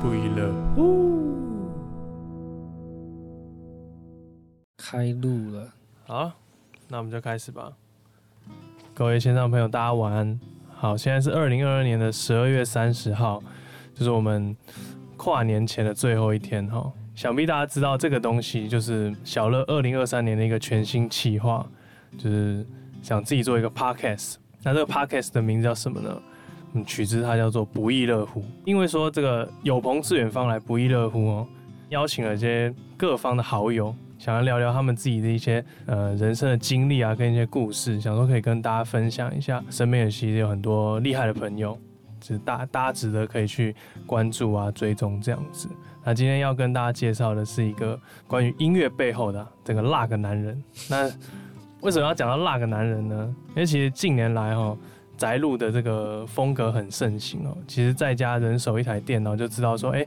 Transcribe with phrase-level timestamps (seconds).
[0.00, 1.70] 不亦乐呼，
[4.76, 5.72] 开录了。
[6.06, 6.32] 好，
[6.88, 7.72] 那我们就开始吧。
[8.94, 10.40] 各位线上朋友，大家晚安。
[10.74, 13.42] 好，现在是二零二二年的十二月三十号，
[13.94, 14.56] 就是我们
[15.16, 16.92] 跨年前的最后一天哈。
[17.14, 21.66] 想必大家知道这个东西，就是小乐二零二三年的一个全新企划，
[22.16, 22.64] 就是
[23.02, 24.36] 想自己做一个 podcast。
[24.68, 26.22] 那这个 podcast 的名字叫什么呢？
[26.74, 28.44] 嗯，取之它叫做不亦乐乎。
[28.66, 31.46] 因为说这个有朋自远方来，不亦乐乎哦。
[31.88, 39.64] 邀请了这些各方的好友，想要聊聊他们自己的一些呃人生的经历啊，跟一些故事，想说可以跟大家分享一下。
[39.70, 41.78] 身边也其实有很多厉害的朋友，
[42.20, 43.74] 就是大大家值得可以去
[44.04, 45.66] 关注啊，追踪这样子。
[46.04, 50.62] 那今天要跟大家介绍的是一个关于音乐背后的这个辣个男人。
[50.90, 51.10] 那
[51.80, 53.34] 为什么要讲到那个男人呢？
[53.50, 54.76] 因为其实近年来哈，
[55.16, 57.56] 宅录的这个风格很盛行哦。
[57.66, 60.04] 其实在家人手一台电脑就知道说，哎，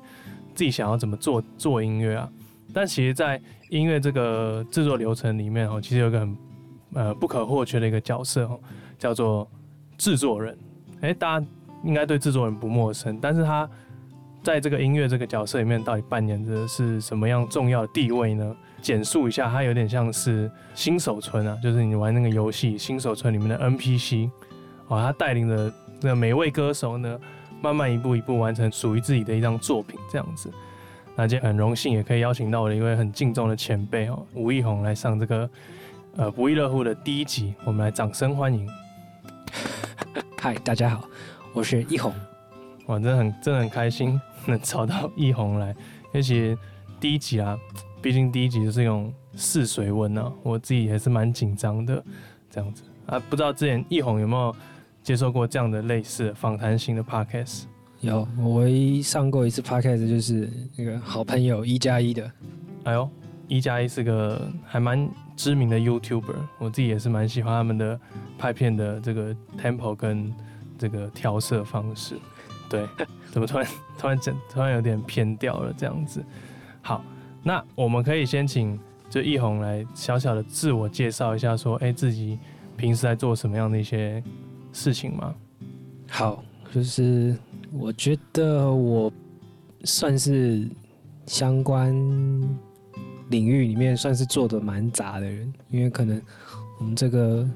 [0.54, 2.30] 自己想要怎么做做音乐啊。
[2.74, 6.38] 但其实，在音乐这个制作流程里面哦，其实有个很
[6.94, 8.60] 呃不可或缺的一个角色哦，
[8.98, 9.50] 叫做
[9.98, 10.58] 制作人。
[11.02, 11.46] 哎，大家
[11.84, 13.70] 应该对制作人不陌生，但是他。
[14.44, 18.56] 在这个音乐这个角色里面，到底扮演的是什么样重要的地位呢？
[18.82, 24.30] 简述一下，它有点像是新手村啊，就是你玩那个游戏新手村里面的 NPC，
[24.88, 27.20] 哦，他带领着那每位歌手呢，
[27.62, 30.52] 慢慢一步一步完成属于自己的一张作品，这样子。
[31.16, 35.50] 那今天很荣幸，也可以邀请到我的一位很敬重的前辈哦，吴亦宏来上这个
[36.16, 38.68] 呃不亦乐乎的第一集，我们来掌声欢迎。
[40.40, 41.08] 嗨，大家好，
[41.54, 42.14] 我是一红。
[42.88, 44.20] 哇，真的很真的很开心。
[44.48, 45.76] 能找到一红来，
[46.16, 46.58] 而且
[47.00, 47.56] 第一集啊，
[48.02, 52.04] 毕竟第一集就是用试水温啊，我自己也是蛮紧张的，
[52.50, 54.56] 这样子啊，不知道之前易红有没有
[55.04, 57.64] 接受过这样的类似访谈型的 podcast？
[58.00, 62.32] 有，我唯一上过一次 podcast 就是那个好朋友一加一的。
[62.86, 63.08] 哎呦，
[63.48, 68.00] 一加一是个还蛮知名的 YouTuber，我自己也是蛮喜欢他们的
[68.40, 70.34] 拍片的这个 tempo 跟
[70.80, 72.18] 这个调色方式。
[72.68, 72.88] 对，
[73.32, 73.68] 怎么突然
[74.00, 76.24] 突然整突然有点偏掉了这样子？
[76.82, 77.04] 好，
[77.44, 78.80] 那我们可以先请
[79.10, 82.38] 就易红来小小的自我介绍一下，说，哎，自己
[82.78, 84.24] 平时在做什么样的一些
[84.72, 85.34] 事情吗？
[86.10, 86.44] 好，
[86.74, 87.36] 就是
[87.72, 89.12] 我觉得我
[89.84, 90.68] 算是
[91.26, 91.94] 相关
[93.30, 96.22] 领域里面算是做的蛮杂的人，因为可能
[96.80, 97.50] 我们这个，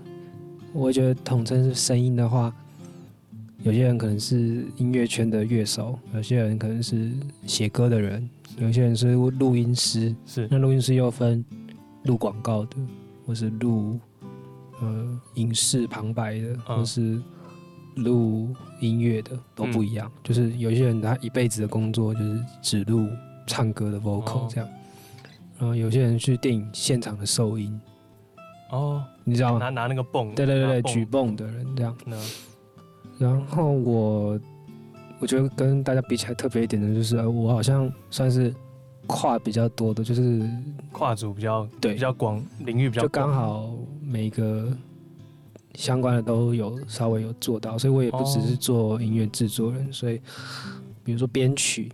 [0.74, 2.54] 我觉得统称是声音的话。
[3.66, 7.12] 有些人可能是音乐圈的乐手，有些人可能是
[7.48, 10.16] 写歌的人，有些人是录音师。
[10.24, 11.44] 是，那录音师又分
[12.04, 12.78] 录广告的，
[13.26, 14.00] 或是录
[14.82, 17.20] 呃影视旁白的，嗯、或是
[17.96, 20.12] 录音乐的，都不一样。
[20.14, 23.08] 嗯、就是有些人他一辈子的工作就是只录
[23.48, 24.72] 唱歌的 vocal 这样，哦、
[25.58, 27.82] 然后有些人去电影现场的收音。
[28.70, 29.58] 哦，你知道吗？
[29.58, 30.36] 拿拿那个泵。
[30.36, 31.98] 对对对对，举泵的人这样。
[33.18, 34.40] 然后我，
[35.20, 38.54] 我觉得跟大家比起来特别一点的就是，我好像算是
[39.08, 40.50] 跨比较多的，就是
[40.92, 41.94] 跨组比较对。
[41.94, 43.70] 比较广，领域比较，就刚好
[44.02, 44.68] 每个
[45.76, 50.20] 相关的都有稍微有做到，所以我也不只是做音乐制作人，所以
[51.04, 51.90] 比如说编曲，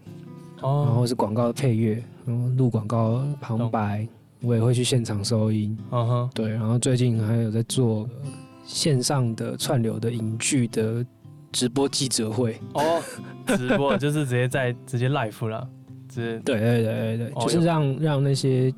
[0.60, 4.08] 然后是广告的配乐，然后录广告旁白，
[4.42, 8.10] 我也会去现场收音，嗯哼，对，然后最近还有在做。
[8.74, 11.06] 线上的串流的影剧的
[11.52, 12.60] 直播记者会。
[12.74, 13.02] 哦，
[13.46, 15.68] 直播就是直接在 直接 live 了，
[16.08, 16.40] 直接。
[16.44, 18.74] 对对对对，就是让让那些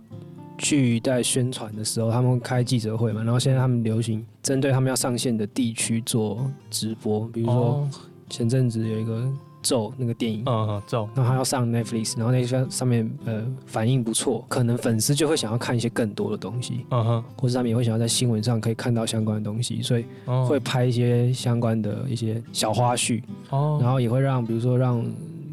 [0.58, 7.88] 剧在宣传的时候，他们开记者会嘛，然后现在他们流行针对他们要上线的地区做直播，比如说
[8.30, 9.32] 前阵子有一个。
[9.64, 20.06] 咒那个电影，嗯嗯，咒，然后他要上 Netflix，然后那些上面呃反应不错，可能粉丝就会想要看一些更多的东西，嗯哼，或者他们也会想要在新闻上可以看到相关的东西，所以
[20.48, 25.04] 会拍一些相关的一些小花絮，哦，然后也会让比如说让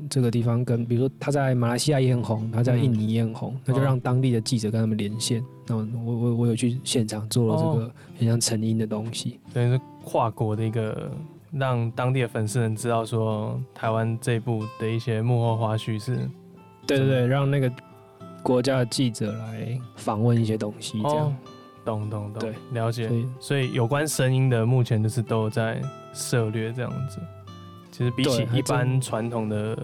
[0.08, 11.10] 这个地方跟比如说他在马来西亚也很红，他在印尼也很红，那就让当地的记者跟他们连线，那我我我有去现场做了这个很像成因的东西，等于是跨国的一个。
[11.52, 16.16] 让当地的粉丝能知道说台湾这一部的一些幕后花絮是，
[16.86, 17.72] 对对对，让那个
[18.42, 21.34] 国家的记者来访问一些东西，这样，哦、
[21.84, 23.08] 懂懂懂，对，了解。
[23.08, 25.82] 所以，所以有关声音的，目前就是都在
[26.14, 27.18] 涉略这样子。
[27.90, 29.76] 其实比起一般传统的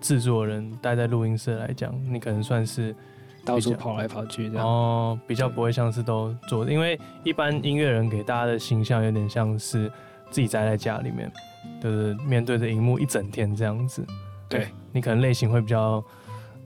[0.00, 2.96] 制作人待在录音室来讲，你可能算是
[3.44, 4.66] 到处跑来跑去这样。
[4.66, 9.92] 哦，比较不会像是都做，对因为一般音乐人给大家的形象有点像是。
[10.30, 11.30] 自己宅在家里面，
[11.82, 14.04] 就是面对着荧幕一整天这样子。
[14.48, 16.02] 对，你可能类型会比较，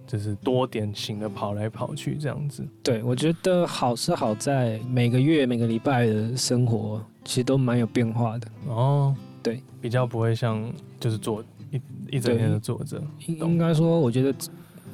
[0.06, 2.66] 就是多点型的跑来跑去这样子。
[2.82, 8.49] 对，我觉得好是好在每个月每个礼拜的生活其实都蛮有变化的。
[8.69, 10.64] 哦，对，比较不会像
[10.99, 11.81] 就是坐一
[12.11, 13.02] 一整天的坐着。
[13.26, 14.34] 应该说，我觉得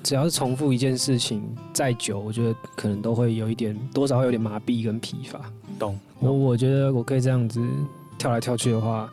[0.02, 5.40] 只要是重复一件事情再久，我觉得可能都会有一点多少会有点麻痹跟疲乏。
[5.78, 5.98] 懂。
[6.18, 7.64] 我我觉得我可以这样子
[8.20, 9.10] 跳来跳去的话，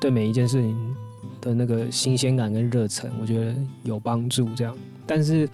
[0.00, 0.96] 对每一件事情
[1.40, 4.48] 的那个新鲜感跟热忱，我觉得有帮助。
[4.54, 4.72] 这样，
[5.04, 5.48] 但是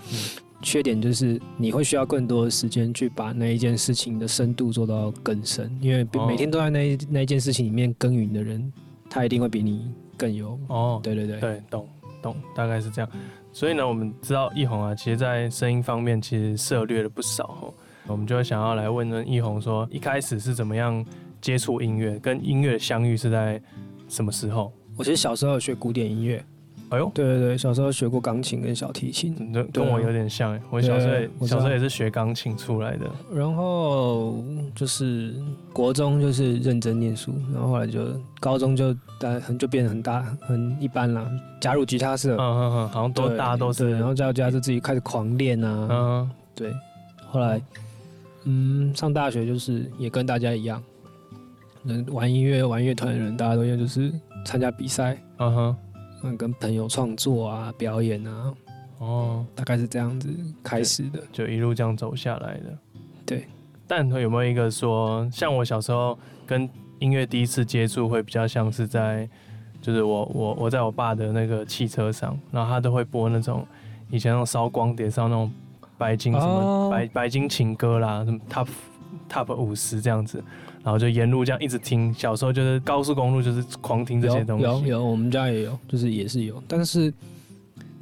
[0.61, 8.71] 缺点就是你会需要更多的时间去把那一件事情的深度做到更深，因为每天都在那一那一件事情里面耕耘的人，
[9.09, 11.01] 他一定会比你更有哦。
[11.03, 11.89] 对对对对，懂
[12.21, 13.11] 懂，大概是这样。
[13.55, 17.73] 所以呢，我们知道易红啊，其实在声音方面其实涉略了不少。
[18.07, 21.03] 我们就想要来问问奕弘说，一开始是怎么样
[21.47, 23.63] 接触音乐，跟音乐相遇是在
[24.09, 24.73] 什么时候？
[24.97, 26.45] 我其实小时候有学古典音乐，
[26.89, 33.07] 哎呦，对对对，小时候学过钢琴跟小提琴，跟跟我有点像哎，我小时候也小时候也是学钢琴出来的。
[33.33, 34.43] 然后
[34.75, 35.37] 就是
[35.73, 38.09] 国中就是认真念书，然后后来就
[38.41, 46.75] 高中就大很就变得很大很一般了，加入吉他社，嗯嗯嗯，好像都大家都是，然后加入吉他社自己开始狂练啊，嗯，对，
[47.31, 47.63] 后来。
[48.49, 50.81] 嗯，上大学就是也跟大家一样，
[51.87, 54.13] 能玩音乐、玩乐团的人，大家都一样，就是
[54.45, 55.77] 参加比赛，嗯哼，
[56.25, 58.55] 嗯，跟朋友创作啊、表演啊，
[58.99, 60.29] 哦，大概是这样子
[60.63, 62.79] 开始的，就一路这样走下来的。
[63.25, 63.47] 对，
[63.87, 66.69] 但有没有一个说，像我小时候跟
[66.99, 69.29] 音乐第一次接触，会比较像是在，
[69.81, 73.67] 就是我我我在我爸的那个汽车上，然后他都会播那种
[74.11, 75.51] 以前那种烧光碟上那种。
[75.99, 76.93] 白金什么、oh.
[76.93, 78.69] 白白金情歌啦，什么 top
[79.31, 80.45] top 五十这样子，
[80.87, 82.15] 然后就沿路这样一直听。
[82.15, 84.65] 小时候就是高速公路就是狂听这些东西。
[84.65, 87.13] 有有，有，我们家也有，就是也是有，但是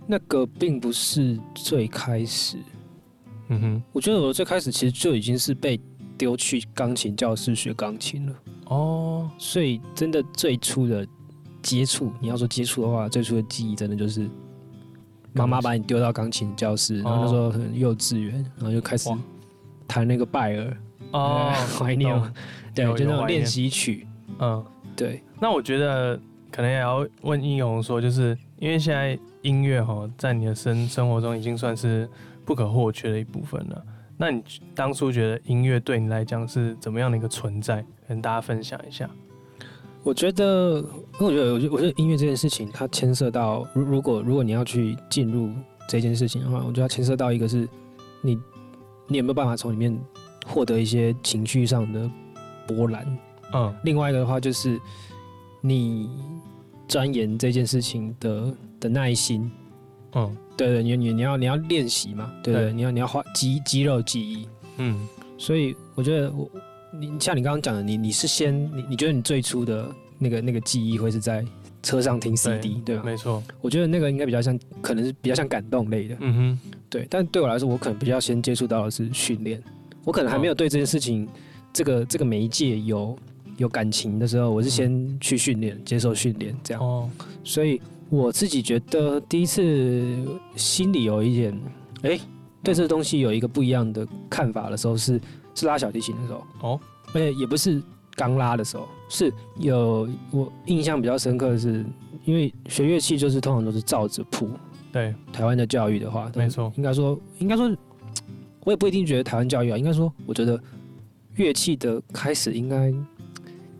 [0.07, 2.59] 那个并不是最开始。
[3.49, 5.81] 嗯哼，我觉得我最开始其实就已经是被
[6.19, 8.33] 丢去钢琴教室学钢琴了。
[8.67, 9.41] 哦，oh.
[9.41, 11.07] 所以真的最初的
[11.63, 14.29] 接触，你要说接触的话，最初的记忆真的就是。
[15.37, 19.11] 妈妈把你丢到钢琴教室，然后那时候很幼稚园，然后就开始
[19.85, 20.77] 弹那个拜尔
[21.11, 22.17] 哦， 怀念，
[22.75, 24.07] 对，就那种练习曲，
[24.39, 24.65] 嗯，
[24.97, 25.23] 对。
[25.41, 26.19] 那我觉得
[26.51, 32.09] 可能也要问应勇说，就是因为现在音乐哈，在你的生生活中已经算是
[32.45, 33.85] 不可或缺的一部分了。
[34.17, 34.43] 那你
[34.75, 37.85] 当初觉得音乐对你来讲是怎么样的一个存在？
[38.09, 39.09] 跟大家分享一下。
[40.03, 40.85] 我觉得，
[41.19, 45.51] 因为我觉得，我觉得，我觉得音乐这件事情，它牵涉到，如如果如果你要去进入
[45.89, 47.67] 这件事情的话，我觉得它牵涉到一个是，
[48.21, 48.39] 你
[49.09, 49.99] 你有没有办法从里面
[50.47, 52.11] 获得一些情绪上的
[52.67, 53.07] 波澜？
[53.53, 54.81] 嗯，另外一个的话就是
[55.61, 56.09] 你
[56.89, 59.51] 钻研这件事情的的耐心。
[60.15, 64.49] 嗯，对对，你你你要你要练习嘛，对对，你要你要花肌肌肉记忆。
[64.77, 65.07] 嗯，
[65.39, 66.49] 所以我觉得我。
[66.97, 71.45] 你像你刚刚讲的，你你是先你你觉得你最初的那个那个记忆会是在
[71.83, 73.03] 车上听 CD 对，对吧？
[73.05, 76.17] 没错，我觉得那个应该比较像，可能是比较像感动类的。
[76.21, 77.05] 嗯哼，对。
[77.11, 79.61] 但对我来说，我可能比较先接触到的是训练。
[80.05, 81.29] 我可能还没有对这件事情，哦、
[81.75, 83.15] 这个这个媒介有
[83.59, 86.83] 有感情的时候，我是先去训练，嗯、接受训练这样。
[86.83, 87.11] 哦。
[87.45, 87.79] 所以
[88.09, 90.17] 我自己觉得第一次
[90.57, 91.61] 心里有一点，
[92.01, 92.21] 哎、欸，
[92.63, 95.21] 对这个东西有一个不一样的看法的时候是。
[95.57, 96.81] 是拉小提琴的时候哦，
[97.13, 97.81] 而且也不是
[98.17, 101.87] 刚拉的时候，是有我印象比较深刻的是，
[102.25, 104.51] 因为学乐器就是通常都是照着谱。
[104.91, 107.73] 对，台湾的教育的话，没错，应该说，应该说，
[108.65, 110.61] 我也不一定觉得台湾教育啊，应该说，我觉得
[111.37, 112.93] 乐器的开始应该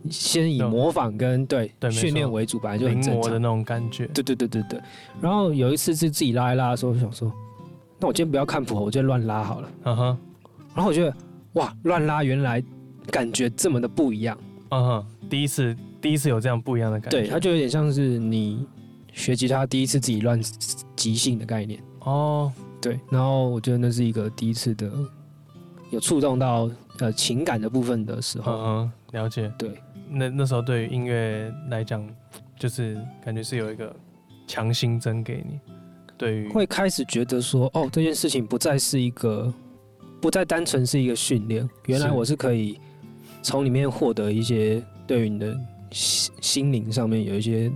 [0.09, 4.05] 先以模仿跟对训练为主，本来就很正常的那种感觉。
[4.07, 4.79] 对对对对对。
[5.21, 7.31] 然后有一次是自己拉一拉的时候，我想说，
[7.99, 9.71] 那我今天不要看谱，我就乱拉好了。
[9.83, 10.17] 嗯哼。
[10.73, 11.15] 然后我觉得。
[11.55, 12.61] 哇，乱拉原来
[13.09, 14.37] 感觉这么的不一样，
[14.71, 18.67] 嗯哼，第一次第一次有这样不一样的感觉，对，它就有点像是你
[19.13, 20.37] 学吉他第一次自己乱
[20.97, 24.91] 即兴的概念哦，对，然后我觉得那是一个第一次的
[25.91, 29.71] 有触动到呃情感的部分的时候，嗯嗯，了解，对，
[30.09, 32.07] 那那时候对于音乐来讲，
[32.57, 33.95] 就是感觉是有一个
[34.47, 35.59] 强心针给你，
[36.17, 39.53] 对于会开始觉得说，哦，这件事情不再是一个。
[40.21, 42.79] 不再单纯是一个训练，原来我是可以
[43.43, 45.55] 从里面获得一些对于你的
[45.91, 47.71] 心心灵上面有一些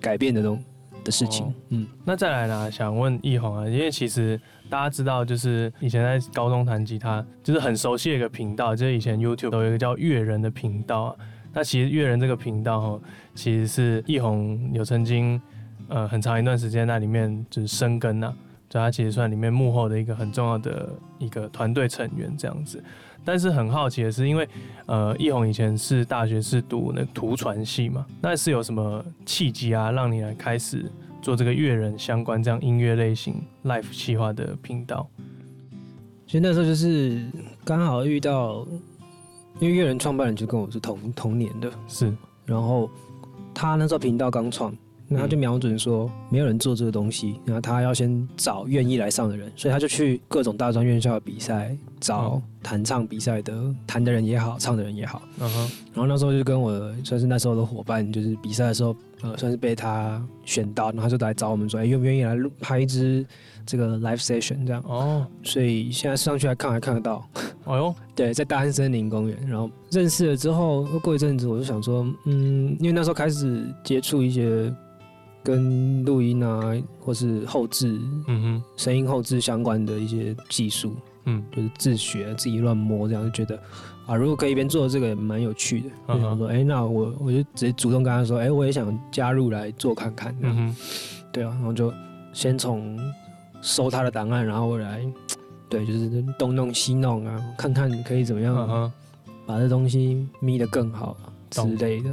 [0.00, 0.62] 改变的东
[1.04, 1.52] 的事情。
[1.68, 2.70] 嗯，那再来呢？
[2.70, 11.16] 想问奕弘啊，因为其实大家知道，就是以前在高中弹吉他，就是很熟悉的一个频道，就是以前 YouTube 都有一个叫乐人的频道啊。
[11.52, 13.00] 那其实乐人这个频道哈，
[13.34, 15.40] 其实是奕弘有曾经
[15.88, 18.36] 呃很长一段时间在里面就是生根呐、啊，
[18.68, 20.88] 就他其实算里面幕后的一个很重要的
[21.18, 22.82] 一个团队成员这样子。
[23.24, 24.48] 但是很好奇的是，因为
[24.86, 30.90] 呃奕宏以前是大学是读那图传系嘛，那是有什么契机啊，让你来开始
[31.22, 35.08] 做这个乐人相关这样音乐类型 life 企划的频道？
[36.26, 37.20] 其实那时候就是
[37.64, 38.66] 刚好遇到。
[39.58, 42.10] 因为乐人创办人就跟我是同同年的，是，
[42.46, 42.88] 然后
[43.52, 44.74] 他那时候频道刚创，
[45.06, 55.58] 那他就瞄准说没有人做这个东西，然后他要先找愿意来上的人，所以他就去各种大专院校的比赛找弹唱比赛的弹的人也好，唱的人也好，嗯哼，
[55.92, 56.72] 然后那时候就跟我
[57.04, 63.24] 算是那时候的伙伴，就是比赛的时候，呃，算是被他选到，然后他就来找我们说，哎，愿不愿意来录拍一支
[63.64, 64.82] 这个 live session 这样？
[64.86, 67.26] 哦，所以现在上去来看还看得到。
[67.64, 74.74] 哦呦， 对，在大安森林公园，然后认识了之后，过一阵子我就想说，嗯，因为那时候开始接触一些
[75.42, 77.98] 跟录音啊，或是后置，
[78.28, 83.60] 嗯哼，声音后置相关的一些技术，嗯，就是自学自己乱摸，这样就觉得
[84.06, 90.76] 啊，如果可以一边做这个也蛮有趣的，就想说，哎、欸，那我我就直接主动跟他说，哎、欸，我也想加入来做看看，嗯哼，
[91.32, 91.92] 对啊，然后就
[92.32, 92.98] 先从
[93.60, 95.00] 收他的档案，然后我来。
[95.68, 98.92] 对，就是东弄西弄啊，看看可以怎么样
[99.46, 101.16] 把这东西眯得更好
[101.48, 102.10] 之类的。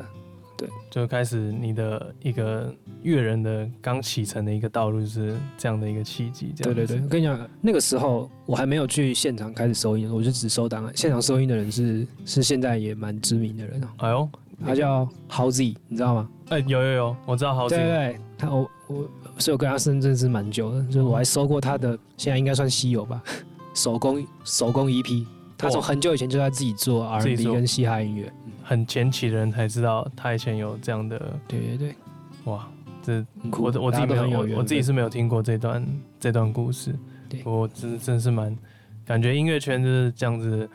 [0.58, 2.74] 对，就开始你的一个
[3.04, 6.54] 乐人的刚启程的一个道路，就是这样的一个契机。
[6.58, 10.92] 对对对，我跟你讲，那个时候我还没有去现场开始收音，我就只收档案。
[10.96, 13.88] 现场收音的人是是现在也蛮知名的人哦。
[13.98, 14.30] 哎呦，
[14.66, 16.30] 他叫 Howzy，你知道吗？
[16.50, 17.70] 哎，有有有，我知道 Howzy。
[17.70, 19.10] 对对对，他我我。
[19.40, 23.22] 所以我跟他认识蛮久的，就是我还收过他的，现在应该算稀有吧，
[23.76, 25.24] 手工手工 EP。
[25.56, 28.34] 他从很久以前就在自己做 R&B 跟嘻哈音乐，
[28.68, 31.18] 很前期的人才知道他以前有这样的。
[31.48, 31.96] 对对对，
[32.44, 32.68] 哇，
[33.02, 35.86] 这我我自己没有，有我，我自己是没有听过这段
[36.20, 36.94] 这段故事。
[37.30, 38.54] 对，我真真是蛮
[39.06, 40.70] 感觉音乐圈就是这样子。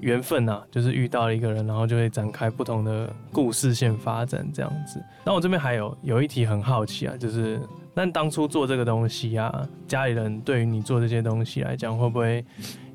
[0.00, 4.98] 缘分呐、啊，就是遇到了一个人，然后就会展开不同的故事线发展这样子。
[5.26, 7.60] 那我这边还有有一题很好奇啊，就是
[7.92, 12.42] 那当初做这个东西啊，家里人对于你做这些东西来讲，会不会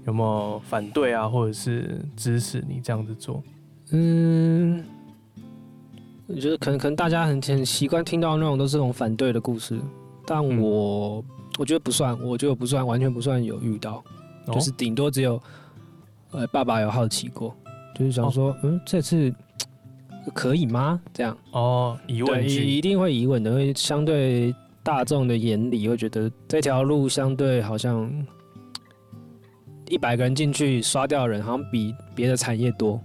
[0.08, 3.44] 有没有反对啊，或者是支持你这样子做？
[3.92, 4.84] 嗯，
[6.28, 9.80] 我觉得可能可能大家很很习惯听到那种都是这种反对的故事，
[10.26, 11.24] 但我、嗯、
[11.60, 14.04] 我觉得不算，我觉得不算，完全不算有遇到，
[14.48, 15.42] 就是顶多只有。
[16.32, 17.56] 呃，爸爸有好奇过，
[17.98, 19.34] 就是想说，哦、嗯，这次
[20.34, 21.00] 可以吗？
[21.14, 28.12] 这样哦，疑问句，一定会疑问的，因为相对大众的眼里，会觉得这条路相对好像
[29.88, 33.00] 一百个人进去刷掉的人，好像比别的产业多，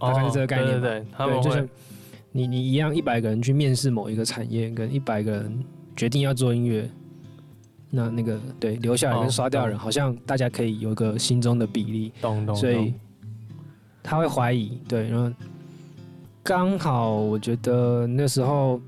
[0.00, 0.80] 大概是这个概念。
[0.80, 1.68] 对对对，对，就是
[2.32, 6.88] 你你一样，一百个人去面试某一个产业，跟一百个人决定要做音乐。
[7.88, 12.54] 那那个对留下来跟刷掉的人，好像大家可以有一个心中的比例，懂懂。
[12.54, 12.92] 所以
[14.02, 15.32] 他会怀疑，对，然后
[16.42, 18.80] 刚好我觉得那时候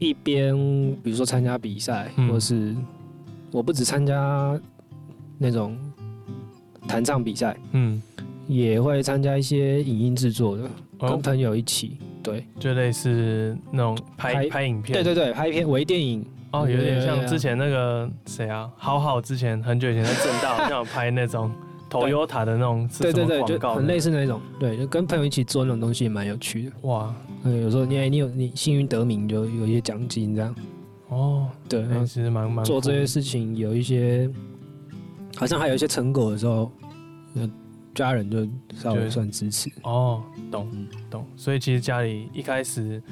[0.00, 0.54] 一边
[1.02, 2.74] 比如说参加比赛，嗯，或是
[3.52, 4.60] 我不止参加
[5.38, 5.78] 那种
[6.88, 8.02] 弹唱比赛，嗯，
[8.46, 10.64] 也会参加一些影音制作的，
[10.98, 16.24] 跟朋友一起，对，就类似那种拍拍，拍影片，对对对，拍一片微电影。
[16.52, 21.50] 哦，有点像之前那个谁啊，好好之前很久以前在正大好像有拍那种
[21.90, 26.72] Toyota 的那种是什么广告，对对对，就很类似那种，对，就跟朋友一起做那种东西也蛮有趣的。
[26.82, 30.54] 哇，嗯，有时候你你有你幸运得名，就有一些奖金这样。
[31.08, 34.30] 哦，对，欸、其实蛮蛮做这些事情有一些，
[35.34, 36.70] 好像还有一些成果的时候，
[37.94, 38.46] 家人就
[38.76, 39.70] 稍微算支持。
[39.82, 43.02] 哦，懂懂，所以其实家里一开始。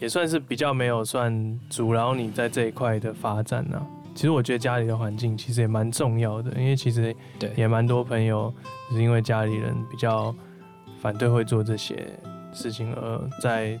[0.00, 3.86] 也算是比较没有算阻挠你在这一块的发展呢、啊。
[4.14, 7.14] 其实我觉得家里的环境其实也蛮重要的，因为其实
[7.54, 8.50] 也蛮多朋友
[8.90, 10.34] 是因为家里人比较
[11.02, 12.18] 反对会做这些
[12.50, 13.78] 事情，而在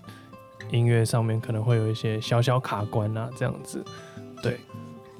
[0.70, 3.82] 音乐上面可能会有一些小小卡关啊，这样子。
[4.42, 4.60] 对，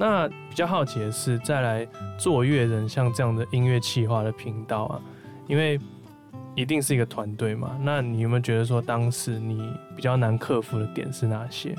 [0.01, 1.87] 那比较好奇的是，再来
[2.19, 5.01] 做乐人像这样的音乐企划的频道啊，
[5.47, 5.79] 因为。
[6.57, 7.79] 一定是一个团队嘛？
[7.81, 11.75] 那你有没有觉得说，当时你比较难克服的点是哪些？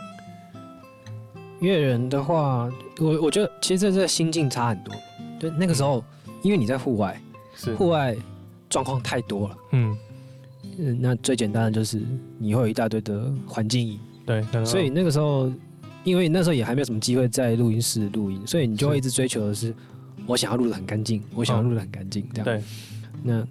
[1.60, 4.96] 乐人的话，我我觉得其实这这心境差很多。
[5.38, 7.22] 对，那个时候，嗯、因为你在户外，
[7.54, 8.16] 是户外
[8.70, 9.58] 状况太多了。
[9.74, 9.98] 嗯，
[11.00, 12.01] 那最简单的就是
[12.40, 14.00] 你会有一大堆的环境音。
[14.25, 15.51] 对，所以那个时候，
[16.03, 19.74] 因为那时候也还没有什么机会在录音室录音，所以你就会一直追求的是，
[20.25, 22.46] 我想要录的很干净，我想要录的很干净，这样。
[22.46, 22.63] 对，
[23.24, 23.48] 那。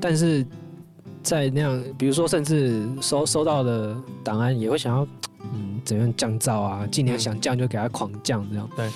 [0.00, 0.44] 但是
[1.22, 5.06] 在那样，比如说甚至收收到的档案也会想要，
[5.54, 8.68] 嗯，怎样降噪啊，尽量想降就给它狂降这样。
[8.74, 8.88] 对。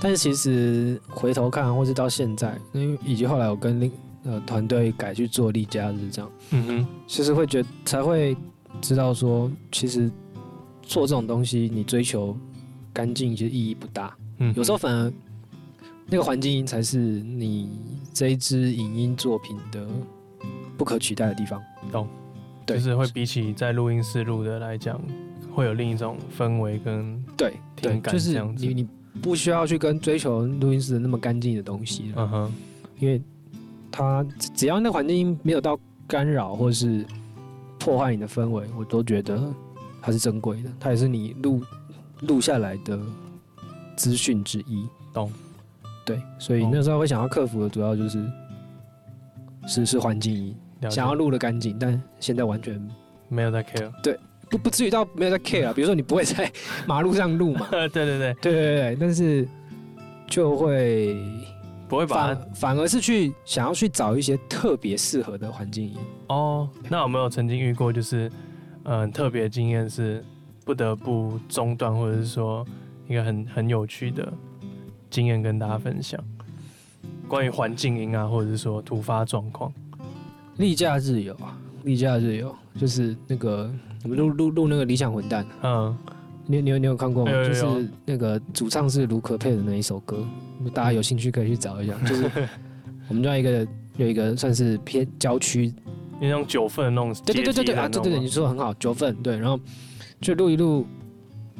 [0.00, 3.92] 但是其实回头看，或是到现在，因为以及后来我跟另
[4.24, 8.36] 呃团队改去做例假日这样，嗯哼，其实会觉得才会
[8.80, 10.10] 知道说，其实
[10.88, 12.36] 做这种东西，你追求
[12.92, 14.16] 干净其实意义不大。
[14.38, 15.12] 嗯，有时候反而
[16.06, 17.68] 那个环境音才是你
[18.12, 19.86] 这一支影音作品的
[20.76, 21.62] 不可取代的地方。
[21.92, 22.08] 懂？
[22.66, 25.00] 对，就是会比起在录音室录的来讲，
[25.52, 28.88] 会有另一种氛围跟对对，就是你你。
[29.20, 32.52] 不需要去跟追求录音室的那么干净的东西，嗯哼，
[33.00, 33.20] 因为
[33.90, 35.76] 它只要那环境没有到
[36.06, 37.04] 干扰或是
[37.80, 39.52] 破坏你的氛围，我都觉得
[40.00, 41.62] 它是珍贵的，它也是你录
[42.22, 42.98] 录下来的
[43.96, 44.88] 资讯之一。
[45.12, 45.32] 懂？
[46.04, 48.24] 对，所以那时候会想要克服的主要就是
[49.66, 50.56] 是是环境音，
[50.90, 52.80] 想要录的干净，但现在完全
[53.28, 53.92] 没有在 care。
[54.02, 54.18] 对。
[54.50, 56.50] 不不至于到没有在 care 啊，比如说你不会在
[56.88, 57.66] 马路上录嘛？
[57.70, 59.46] 对对对对对对，但是
[60.26, 61.22] 就会
[61.86, 66.66] 不会把反反而是去想要去找一些特别适合的环境音哦。
[66.88, 68.32] 那有没有曾经遇过就是
[68.88, 70.24] 嗯、呃、特别经验是
[70.64, 72.66] 不得不中断，或者是说
[73.06, 74.32] 一个很很有趣的
[75.10, 76.18] 经验跟大家分享？
[77.28, 79.72] 关于环境音啊，或者是说突发状况？
[80.56, 83.70] 例假日有啊，例假日有，就是那个。
[84.04, 85.98] 我们录录录那个理想混蛋，嗯，
[86.46, 87.32] 你你有你有看过吗？
[87.44, 90.24] 就是那个主唱是卢可佩的那一首歌，
[90.72, 91.94] 大家有兴趣可以去找一下。
[92.06, 92.30] 就是
[93.10, 93.66] 我们这样一个
[93.96, 95.74] 有一个算是偏郊区，
[96.20, 99.58] 那种九份那种，对对对对对啊，对对对，你说的很好，九份对，然后
[100.20, 100.86] 就录一录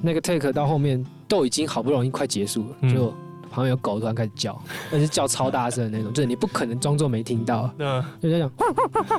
[0.03, 3.11] 那个 take 到后面都已经好不容易快结束了，就
[3.51, 4.61] 旁边有狗突然开始叫，
[4.93, 8.51] 而且叫超大声的那种，就是你不可能装作没听到， 嗯，就在讲，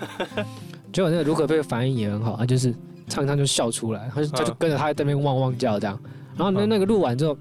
[0.92, 2.74] 结果那个卢可佩的反应也很好他，就是。
[3.12, 6.00] 唱一唱就笑出来，他就他就跟着他在那边汪汪叫这样，
[6.38, 7.36] 然后那那个录完之后，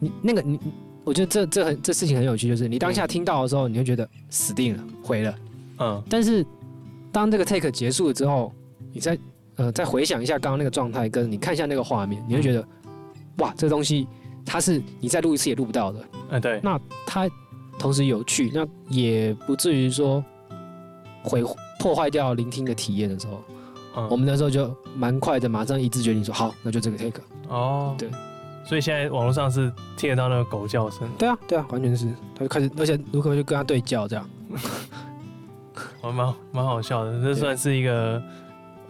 [0.00, 0.58] 你那个你，
[1.04, 5.34] 我觉得这这很这事情很有趣，就是你当下听到的时候，你会觉得死定了，毁了，
[5.78, 6.44] 嗯，但是
[7.12, 8.52] 当这个 take 结束了之后，
[8.92, 9.18] 你再
[9.56, 12.66] 呃再回想一下刚刚那个状态，跟你看一下那个画面，你会觉得
[13.38, 14.06] 哇，这个东西
[14.44, 17.28] 它是你再录一次也录不到的，嗯，对，那它
[17.78, 20.24] 同时有趣，那也不至于说
[21.22, 21.42] 毁
[21.78, 23.42] 破坏掉聆听的体验的时候。
[23.96, 27.20] 嗯、我们那时候就蛮快的，马上一致决定说好，那就这个 take。
[27.48, 28.08] 哦，对，
[28.64, 31.08] 所以现在网络上是听得到那个狗叫声。
[31.18, 34.30] 对啊，对啊，完全是，他就开始，而且卢克就跟他对叫这样，
[36.02, 37.22] 蛮蛮蛮好笑的。
[37.22, 38.22] 这算是一个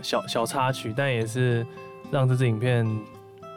[0.03, 1.67] 小小插曲，但也是
[2.11, 2.87] 让这支影片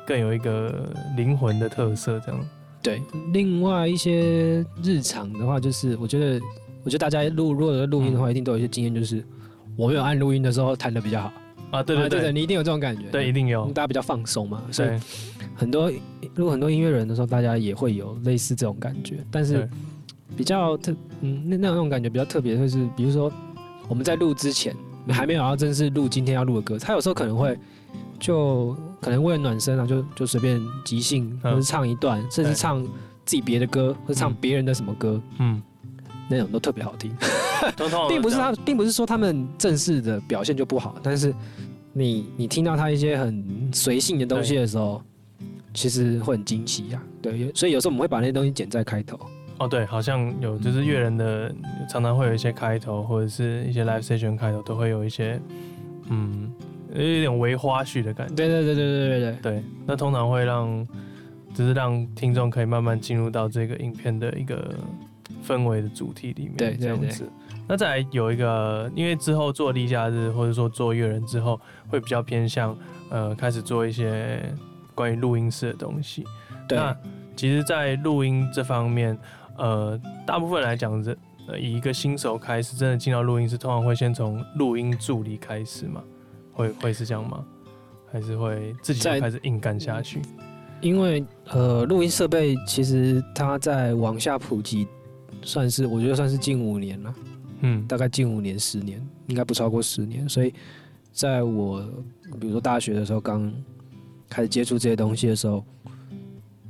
[0.06, 2.20] 更有一个灵魂的特色。
[2.20, 2.50] 这样。
[2.82, 6.42] 对，另外一些日常的话，就是我觉得，
[6.84, 9.24] 我觉得大家录如果录音的话，一定都有一些经验，就是。
[9.76, 11.34] 我没有按录音的时候弹的比较好
[11.72, 14.90] 啊，对对对，对，你一定有这种感觉，对，一定有，大家比较放松嘛，所以
[15.56, 15.92] 很多
[16.36, 19.68] 如果很多音乐人的时候，大家也会有类似这种感觉，但是
[20.36, 23.32] 比较特，嗯，那那种感觉比较特别，就是比如说
[23.88, 24.76] 我们在录之前
[25.10, 27.58] 还没有要正式录今天要录的歌，他有时候可能会
[28.20, 35.62] 就可能为了暖身啊，就就随便即兴，或是唱一段，甚至唱自己别的歌，或者唱别人的什么歌，嗯。
[36.30, 37.14] 那种都特别好听，
[38.08, 41.36] 并不是他，并不是说他们正式的表现就不好，但是
[41.92, 45.04] 你你听到他一些很随性的东西的时候，
[45.74, 47.04] 其实会很惊喜呀。
[47.22, 49.20] 对，所以有时候我们会把那些东西剪在开头。
[49.64, 51.54] 哦，对，好像有，就是乐人的
[51.90, 55.40] 常常会有一些开头，或者是一些 live session 开头都会有一些，
[56.10, 56.52] 嗯，
[56.94, 58.36] 有一点微花絮的感觉。
[58.36, 59.40] 对对对对对对对。
[59.42, 60.88] 对，那通常会让，
[61.54, 64.74] 就是让听众可以慢慢进入到这个影片的一个。
[65.46, 67.30] 氛围的主题里面，对，这样子。
[67.68, 72.78] 那再来有一个，因为之后做例假日或者说做乐人之后，会比较偏向
[73.10, 74.40] 呃开始做一些
[74.96, 76.24] 关于录音室的东西。
[76.68, 76.78] 对。
[76.78, 76.96] 那
[77.36, 79.18] 其实，在录音这方面，
[79.58, 81.16] 呃，大部分来讲，这
[81.48, 86.04] 呃以一个新手开始，真的进到录音室，通常会先从录音助理开始嘛？
[86.52, 87.44] 会会是这样吗？
[88.12, 90.22] 还是会自己就开始硬干下去？
[90.82, 94.88] 因为呃，录音设备其实它在往下普及。
[95.46, 97.16] 算是，我觉得算是近五年了，
[97.62, 100.30] 嗯，大概近五年、十年，应该不超过十年。
[100.30, 100.54] 所以，
[101.12, 101.82] 在我
[102.40, 103.54] 比如说大学的时候，刚
[104.30, 105.66] 开始接触这些东西的时候，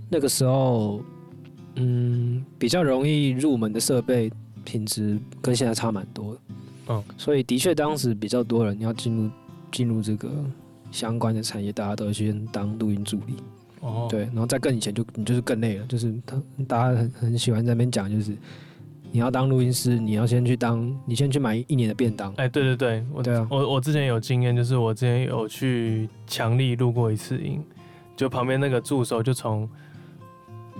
[0.10, 1.04] 那个时候，
[1.76, 4.32] 嗯，比较容易入门的设备
[4.64, 6.42] 品质跟现在差蛮多的，
[6.90, 9.32] 嗯，所以的确当时比较多人要进入
[9.72, 10.30] 进入这个
[10.92, 13.36] 相关的产业，大家都会先当录音助理。
[13.82, 18.32] 哦，对，然后再更以前就你就是更累了，就是他大家很很喜欢在那边讲，就是
[19.12, 22.32] 你要当录音师，你要先去当，你先去买一年的便当。
[22.36, 27.62] 哎，对对对，我对啊，我我之前有经验，就是我之前有去强力录过一次音，
[28.16, 29.68] 就旁边那个助手就从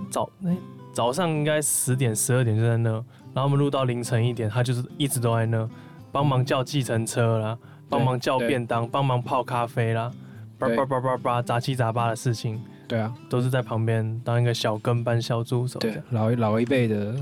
[0.08, 0.56] 早哎
[0.94, 2.90] 早上应该十点十二点就在那，
[3.34, 5.68] 然后我们录到凌晨一点，他就是一直都在那，
[6.12, 10.10] 帮忙叫计程车啦，帮忙叫便当，帮忙泡咖啡啦，
[10.56, 12.62] 叭叭叭叭叭杂七杂八的事情。
[12.86, 15.80] 对啊，都是在旁边当一个小跟班、小助手。
[15.80, 17.14] 对，老一老一辈的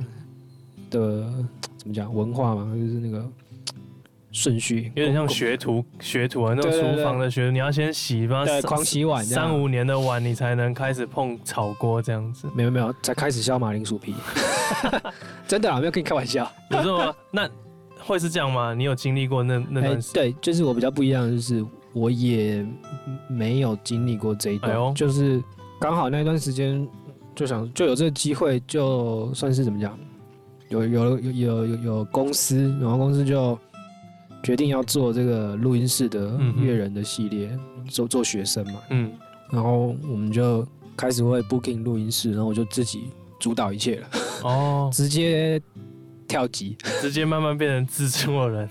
[0.90, 1.24] 的
[1.78, 3.24] 怎么讲文化嘛，就是那个
[4.32, 12.48] 顺序，有点像学徒学徒啊，那种厨房的学徒，你要先洗，吧，狂洗碗，三五年的碗你才能开始碰炒锅这样子。
[12.54, 14.14] 没有没有，才开始削马铃薯皮。
[15.46, 16.50] 真的啊，没有跟你开玩笑。
[16.70, 17.48] 有这么那
[18.00, 18.74] 会是这样吗？
[18.74, 20.24] 你有经历过那那段时间？
[20.24, 21.64] 对，就是我比较不一样，就是。
[21.94, 22.66] 我也
[23.28, 25.44] 没有经历过这一段，哎、就是
[25.78, 26.88] 刚好那段时间
[27.34, 29.94] 就想就有这个机会，就算是怎么讲，
[30.70, 33.58] 有有有有有有公司，然后公司就
[34.42, 39.12] 决定要做这个录音室的乐人的系列，嗯、做做学生嘛，嗯，
[39.50, 43.04] 然后我们就开始会 booking 录音室，然后我就自己
[43.38, 44.08] 主导一切了，
[44.42, 45.60] 哦， 直接
[46.26, 48.68] 跳级，直接慢慢变成制作人。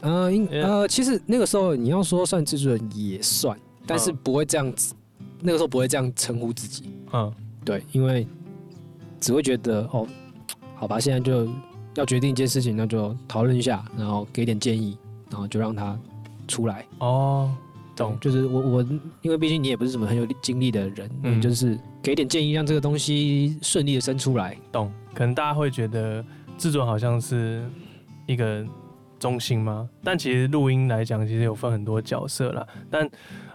[0.00, 6.90] 呃，应呃，其实那个时候你要说算制作人也算，但是不会这样子，嗯、那个时候不会这样称呼自己。
[7.12, 7.32] 嗯，
[7.64, 8.26] 对，因为
[9.18, 10.06] 只会觉得哦，
[10.74, 11.48] 好吧，现在就
[11.94, 14.98] 要决定一件事情，那就讨论一下，然后给点建议，
[15.34, 15.98] 然后就让他
[16.46, 16.86] 出来。
[17.00, 17.50] 哦，
[17.96, 18.82] 懂，就是我我，
[19.20, 24.56] 因为毕竟你也不是什么很有经历的人，嗯，就是给点建议，让这个东西顺利的生出来。
[24.70, 26.24] 懂，可能大家会觉得
[26.56, 27.68] 制作好像是
[28.26, 28.64] 一个。
[29.16, 29.88] 中心吗？
[30.02, 32.66] 但其实录音来讲，其实有分很多角色啦。
[32.90, 33.08] 但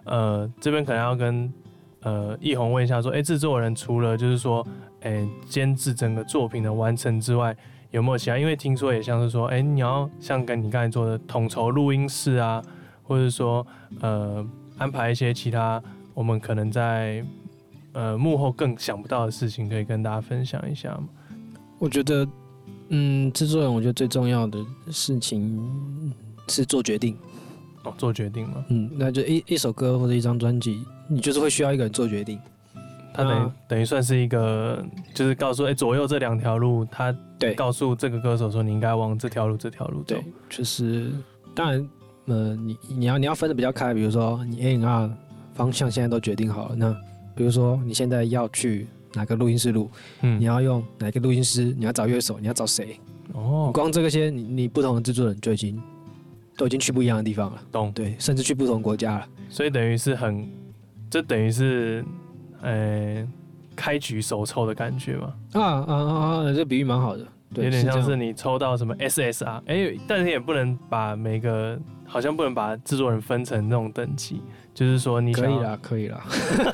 [0.04, 1.54] 呃，这边可能要跟
[2.02, 4.66] 呃易红问一下，说，哎、欸，制作人除了就是说，
[5.02, 7.56] 哎、欸，监制整个作品的完成之外，
[7.92, 8.38] 有没有其他？
[8.38, 12.62] 因为听说也像是说，哎、欸，你要像跟你刚才做的统筹录音室啊，
[13.04, 13.66] 或者说
[14.02, 14.46] 呃
[14.78, 15.82] 安排一些其他
[16.14, 17.26] 我们可能在
[17.94, 21.08] 呃幕后更想不到的事情，可以跟大家分享一下吗？
[21.78, 22.28] 我觉得。
[22.92, 24.58] 嗯，制作人我觉得最重要的
[24.90, 26.12] 事情
[26.48, 27.16] 是做决定。
[27.84, 28.66] 哦，做决定吗？
[28.70, 32.40] 嗯，那就一一首歌或者一张专辑，你就是会需要一个人做决定。
[33.14, 40.16] 他等等于算是一个，就是告诉哎、欸、左右这两条路，他对告诉这个歌手说你应该往这条路这条路走。
[40.16, 41.12] 对，就是
[41.54, 41.90] 当然，
[42.26, 45.10] 呃，你你要你要分的比较开，比如说你 A、R
[45.54, 46.92] 方向现在都决定好了，那
[47.36, 48.88] 比如说你现在要去。
[49.16, 49.90] 哪个录音室录？
[50.22, 51.74] 嗯，你要用哪个录音师？
[51.76, 52.38] 你要找乐手？
[52.40, 52.96] 你要找谁？
[53.34, 55.82] 哦，光这个些，你你不同的制作人就已经
[56.56, 57.60] 都已经去不一样的地方了。
[57.72, 57.92] 懂？
[57.92, 59.28] 对，甚至去不同国家了。
[59.50, 60.48] 所以等于是很，
[61.10, 62.06] 这等于是，
[62.62, 63.28] 呃、欸，
[63.76, 65.34] 开局手抽的感觉嘛。
[65.54, 66.54] 啊啊啊！
[66.54, 74.42] 这比喻蛮好的，对，有点像是你抽到什么 SSR，哎、欸，但是也不能把每个，好像不能把制作人分成那种等级，
[74.74, 76.24] 就是说你可以啦，可以啦，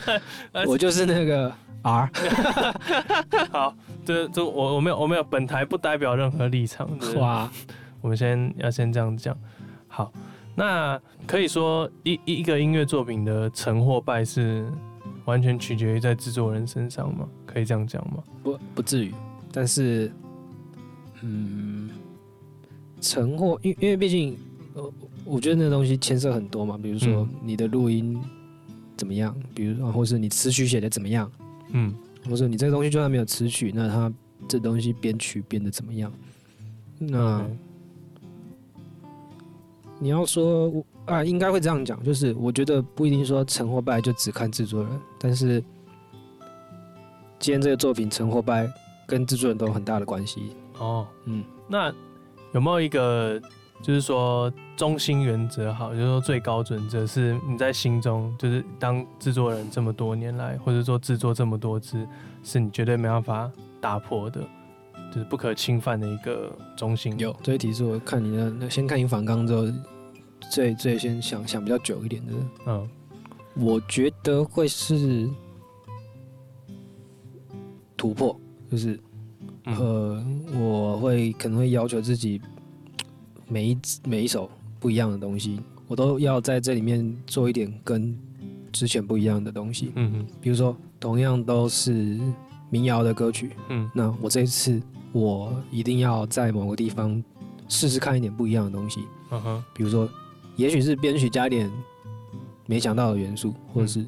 [0.68, 1.52] 我就是那个。
[1.88, 2.10] R，
[3.54, 6.90] 好，这这我我没有我没有，本台不代表任何立场。
[7.18, 7.48] 哇，
[8.02, 9.38] 我们先要先这样讲。
[9.88, 10.12] 好，
[10.56, 14.68] 那可以说一一个音乐作品的成或败是
[15.26, 17.28] 完全取决于在制作人身上吗？
[17.46, 18.24] 可以这样讲吗？
[18.44, 19.14] 不不至于，
[19.52, 20.12] 但是，
[21.22, 21.90] 嗯，
[23.02, 24.38] 成或因因为毕竟，
[24.74, 24.94] 呃，
[25.26, 28.20] 我觉得那东西牵涉很多嘛，比如说你的录音
[28.96, 31.32] 怎么样，比如或是你词曲写的怎么样。
[31.70, 31.94] 嗯，
[32.30, 34.12] 或者你这个东西就算没有词曲，那它
[34.48, 36.12] 这东西编曲编的怎么样？
[36.98, 37.46] 那.
[39.98, 45.64] 你要说啊，应该会这样讲，就是我觉得不一定说成或败就只看制作人，但是
[47.40, 48.68] 今天这个作品成或败
[49.08, 50.52] 跟制作人都有很大的关系。
[50.80, 51.94] 哦，嗯，那
[52.54, 53.42] 有没有一个？
[53.82, 62.08] 就是说，中心原则好，就是说最高准则是你在心中，就是当制作人这么多年来，或者说制作这么多支，
[62.42, 64.40] 是你绝对没办法打破的，
[65.12, 67.20] 就是不可侵犯的一个中心。
[67.20, 69.66] 有这一题是我看你的，那先看你反纲之后，
[70.50, 72.34] 最最先想想比较久一点的。
[72.68, 72.90] 嗯，
[73.56, 75.30] 我觉得会是
[77.98, 78.40] 突破，
[78.72, 79.00] 就是
[79.66, 82.42] 呃，我会可能会要求自己。
[83.48, 83.78] 每一
[84.08, 88.18] 每一首不一样的东西，我都要在这里面做一点跟
[88.72, 89.92] 之前不一样的东西。
[89.94, 92.20] 嗯嗯，比如说同样都是
[92.72, 94.82] 民谣的歌曲，嗯，那我这一次
[95.12, 97.24] 我一定要在某个地方
[97.70, 99.02] 试试看一点不一样的东西。
[99.30, 100.10] 嗯哼，比如说，
[100.56, 101.72] 也许是编曲加点
[102.66, 104.06] 没想到的元素，或者是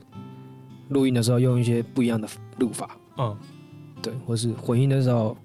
[0.89, 2.27] 录音的时候用一些不一样的
[2.59, 2.97] 录法。
[3.17, 3.37] 嗯，
[4.01, 5.37] 对，或是混音的时候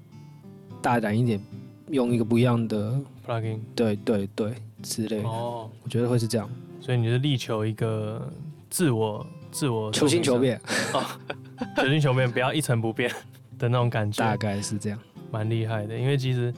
[0.81, 1.41] 大胆一点。
[1.89, 5.29] 用一个不一样的 plugin，对对对之类的。
[5.29, 6.49] 哦，我觉得会是这样。
[6.81, 8.33] 所以你是力求一个
[8.71, 10.59] 自我自我求新求变
[10.95, 11.05] 哦，
[11.77, 13.11] 求新求变，不要一成不变
[13.59, 14.25] 的那种感觉。
[14.25, 14.99] 大概是这样，
[15.31, 15.99] 蛮厉害的。
[15.99, 16.55] 因为其实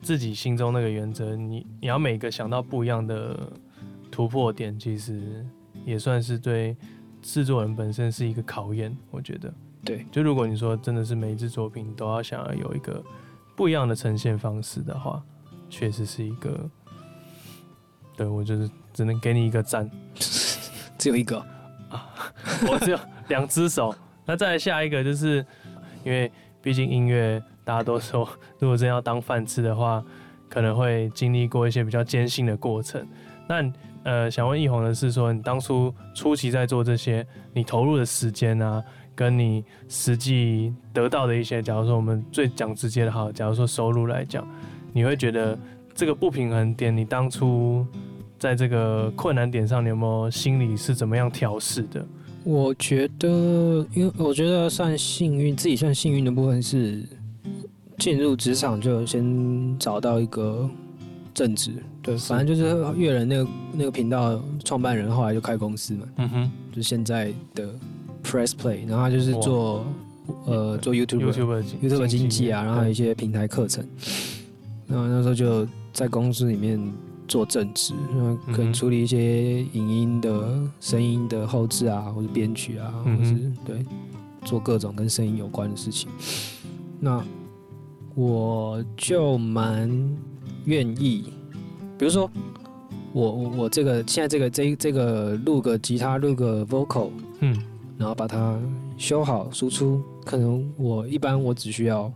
[0.00, 3.36] 自己心中那个原则，你你要每个想到不一样的
[4.16, 5.44] 突破点，其实
[5.84, 6.74] 也算是对
[7.20, 8.96] 制作人本身是一个考验。
[9.10, 9.52] 我觉得，
[9.84, 13.04] 对，就如果你说真的是每一支作品都要想要有一个
[13.54, 15.22] 不一样的呈现方式的话，
[15.68, 16.58] 确实是一个，
[18.16, 18.70] 对我就是。
[18.94, 19.90] 只能给你一个赞，
[20.96, 21.38] 只有一个
[21.90, 22.08] 啊！
[22.66, 22.98] 我只有
[23.28, 23.94] 两只手。
[24.24, 25.44] 那再来下一个，就是
[26.02, 28.26] 因为毕竟音乐，大家都说，
[28.58, 30.02] 如果真要当饭吃的话，
[30.48, 33.06] 可能会经历过一些比较艰辛的过程。
[33.46, 33.62] 那
[34.06, 38.80] 呃，想问奕弘的是说，你当初初期在做这些，你投入的时间啊，
[39.14, 44.46] 跟你实际得到的一些，假如说我们最讲直接的哈，假如说收入来讲，
[44.92, 45.58] 你会觉得
[45.92, 47.84] 这个不平衡点，你当初？
[48.38, 52.06] 在这个困难点上，你有没有心里是怎么样调试的？
[52.44, 53.28] 我觉得，
[53.94, 57.02] 因为我觉得算幸运，自己算幸运的部分是
[57.96, 60.68] 进入职场就先找到一个
[61.36, 61.72] 正职。
[62.02, 66.06] 对，反正就是乐人那个那个频道创办人，后来就开公司嘛。
[66.16, 67.68] 嗯哼，就现在的
[68.24, 69.84] Press Play，然后他就是做
[70.46, 73.86] 呃做 YouTube YouTube YouTube 经济啊，然后还有一些平台课程。
[74.86, 76.80] 然后那时候就在公司里面。
[77.28, 77.92] 做正职，
[78.52, 83.84] 可能处理一些影音的声音的后置啊，或者编曲啊，或者是对
[84.44, 86.08] 做各种跟声音有关的事情。
[87.00, 87.20] 那
[88.14, 89.90] 我就蛮
[90.66, 91.32] 愿意，
[91.98, 92.30] 比如说
[93.12, 97.56] 我我我这个现在这个这这个录个吉他，录个 vocal，嗯，
[97.98, 98.56] 然后把它
[98.98, 102.12] 修好输出，可能我一般我只需要，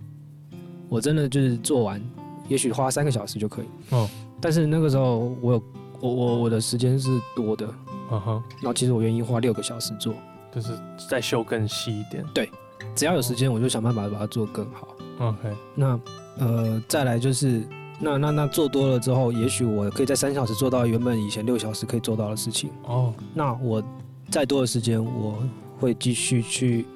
[0.88, 2.02] 我真的就是做完，
[2.48, 3.66] 也许花三个小时就可以。
[3.90, 4.08] 哦。
[4.40, 5.62] 但是那个时候我有
[6.00, 7.68] 我我我的时间是多的，
[8.10, 10.14] 嗯哼，然后其实我愿意花六个小时做，
[10.54, 10.72] 就是
[11.08, 12.24] 再修更细一点。
[12.34, 12.50] 对，
[12.94, 14.88] 只要有时间我就想办法把它做更好。
[15.18, 16.00] OK，那
[16.38, 17.62] 呃再来就是
[18.00, 22.70] 那那那做多了之后，也许我可以在三小时做到原本以前六小时可以做到的事情。
[22.84, 23.82] 哦，那我
[24.30, 25.42] 再多的时间我
[25.78, 26.86] 会继续去。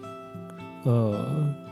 [0.86, 1.18] 呃，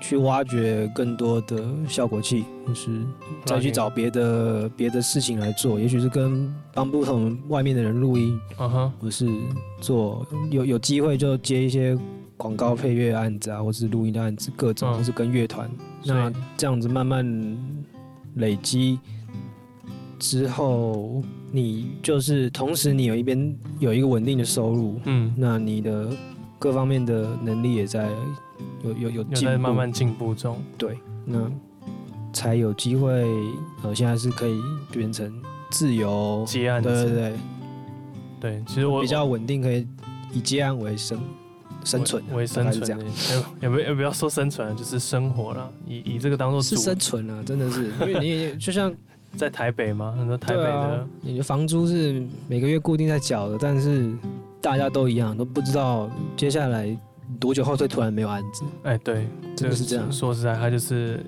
[0.00, 3.02] 去挖掘更多的效果器，就是
[3.44, 9.28] 再去找别的别的事情来做，也许是跟帮不同外面的人录音，嗯哼，或是
[9.82, 11.94] 做有有机会就接一些
[12.38, 15.70] 广告配乐案子啊，或是录音的案子，各种，或是跟乐团，
[16.06, 17.58] 那这样子慢慢
[18.36, 18.98] 累积
[20.22, 26.08] 之后，你就是同时你有一边有一个稳定的收入，嗯，那你的
[26.58, 28.08] 各方面的能力也在。
[28.84, 31.50] 有有有在慢慢进步中，对，那
[32.32, 33.24] 才有机会。
[33.82, 34.60] 呃，现在是可以
[34.92, 35.32] 变成
[35.70, 37.32] 自由接案，对对对，
[38.40, 38.62] 对。
[38.68, 39.86] 其实我比较稳定，可以
[40.32, 41.18] 以接案为生
[41.84, 43.00] 生存为生存。
[43.60, 45.68] 也不也不要说生存，就是生活了。
[45.86, 48.94] 以以这个当做是生存啊，真的是，因为你 就像
[49.36, 54.12] 在台北吗，很多台北的，你的房租是每个月固定在缴的，但是
[54.60, 56.96] 大家都一样，都不知道接下来。
[57.40, 58.62] 多久后会突然没有案子？
[58.82, 60.12] 哎，对，真的是这样。
[60.12, 61.24] 说实在，它就是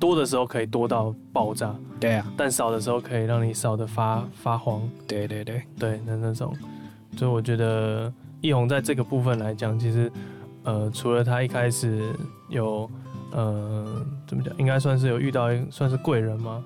[0.00, 4.82] 多的时候可以多到爆炸，对啊，但少的时候可以让你少的发发慌。
[5.06, 6.52] 对对对对，那那种，
[7.16, 10.10] 所以我觉得奕弘在这个部分来讲，其实
[10.64, 12.12] 呃，除了他一开始
[12.48, 12.90] 有
[13.30, 16.64] 呃怎么讲，应该算是有遇到一算是贵人吗？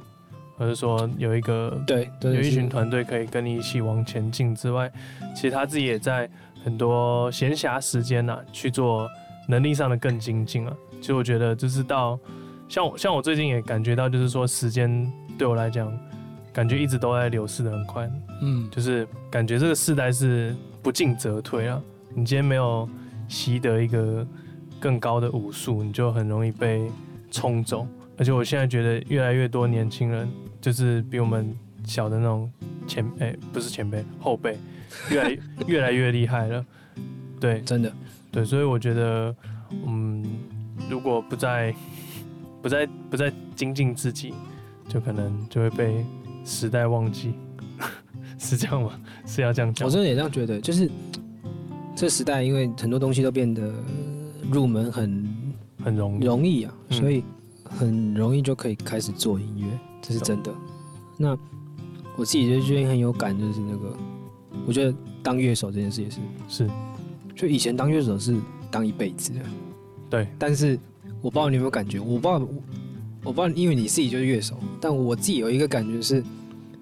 [0.57, 4.91] 或者说有一个对，有一群团队可以跟你一起往前进之外，
[5.35, 6.29] 其实他自己也在。
[6.65, 9.09] 很多闲暇时间呐、啊，去做
[9.47, 10.77] 能力上的更精进啊。
[11.01, 12.19] 其实我觉得，就是到
[12.69, 15.97] 像我像我最近也感觉到，就是说时间对我来讲，
[16.53, 18.11] 感觉一直都在流逝的很快。
[18.43, 21.81] 嗯，就是感觉这个世代是不进则退啊。
[22.09, 22.89] 你今天没有
[23.29, 24.27] 习得一个
[24.81, 26.91] 更高的武术，你就很容易被
[27.31, 27.87] 冲走。
[28.19, 30.29] 而且我现在觉得越来越多年轻人，
[30.67, 32.51] 就是比我们小的那种
[32.89, 34.59] 前辈、欸，不是前辈，后辈。
[35.13, 36.67] 越来越来越厉害了，
[37.39, 37.93] 对，真的，
[38.33, 39.33] 对，所以我觉得，
[39.87, 40.25] 嗯，
[40.91, 41.73] 如果不再
[42.61, 44.35] 不再不再精进自己，
[44.89, 46.05] 就可能就会被
[46.45, 47.35] 时代忘记，
[48.37, 48.99] 是这样吗？
[49.25, 49.87] 是要这样讲？
[49.87, 50.91] 我真的也这样觉得，就是
[51.95, 53.73] 这时代，因为很多东西都变得
[54.51, 57.23] 入门很很容易容易啊，所以
[57.69, 59.67] 很容易就可以开始做音乐，
[60.03, 60.53] 这是真的。
[61.17, 61.37] 那
[62.17, 63.97] 我自己就觉得很有感，就是那个。
[64.67, 66.71] 我觉得当乐手这件事也是是，
[67.35, 68.35] 就以前当乐手是
[68.71, 69.41] 当一辈子的，
[70.09, 70.27] 对。
[70.39, 70.79] 但是
[71.21, 72.39] 我不知道你有没有感觉，我不知道
[73.23, 76.25] 我不知道，因为你自己就是乐手，但我自己有一个感觉是，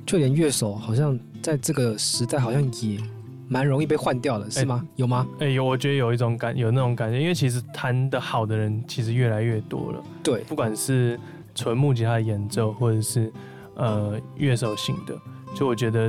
[0.06, 3.00] 就连乐手好像在这个时代好像也
[3.48, 4.82] 蛮容易被换掉的，是吗？
[4.82, 5.26] 欸、有吗？
[5.34, 10.02] 哎、欸，有，我觉得有一种感，有那种感觉，因为其实弹得好的人其实越来越多了。
[10.22, 11.18] 对，不管是
[11.54, 13.32] 纯木吉他的演奏，或者是
[13.74, 15.14] 呃乐手型的，
[15.54, 16.08] 就我觉得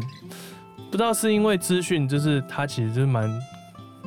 [0.89, 3.41] 不知道是因为资讯，就是它其实就是蛮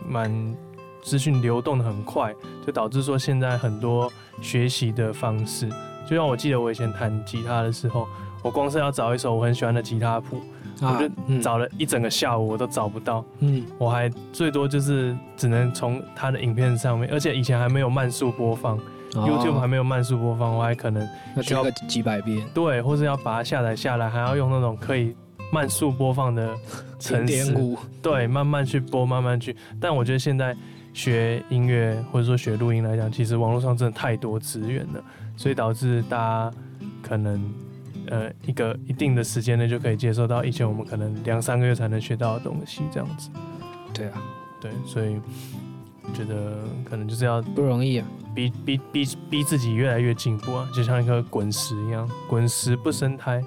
[0.06, 0.56] 蛮
[1.02, 2.34] 资讯流动的很快，
[2.66, 4.10] 就导致说现在很多
[4.40, 5.68] 学习的方式，
[6.08, 8.08] 就像我记得我以前弹吉他的时候，
[8.42, 10.40] 我光是要找一首我很喜欢的吉他谱，
[10.80, 18.76] 啊、我就找了一整个下午我都找不到，嗯，我还最多就是只能从他的影片上面，而且以前还没有慢速播放、
[19.14, 21.06] 哦、，YouTube 还没有慢速播放，我还可能
[21.42, 25.14] 需要个几百遍，对，或是要把它下载下来，还要用那种可以
[25.52, 26.54] 慢速播放的
[26.98, 27.54] 程式，
[28.02, 30.56] 对，慢慢去播，慢慢去，但我觉得现在。
[30.94, 35.04] 学音乐或者说学录音来讲，其实网络上真的太多资源了，
[35.36, 36.50] 所以导致大家
[37.00, 37.40] 可能
[38.10, 43.30] 呃一个一定的时间内就可以接受到以前我们可能两三个月才能学到的东西，这样子。
[43.92, 44.22] 对啊，
[44.60, 45.20] 对，所以
[46.14, 53.42] 觉得可能就是要不容易啊，逼逼逼逼自己越来越进步啊，就像一颗滚石一样，滚石不生胎。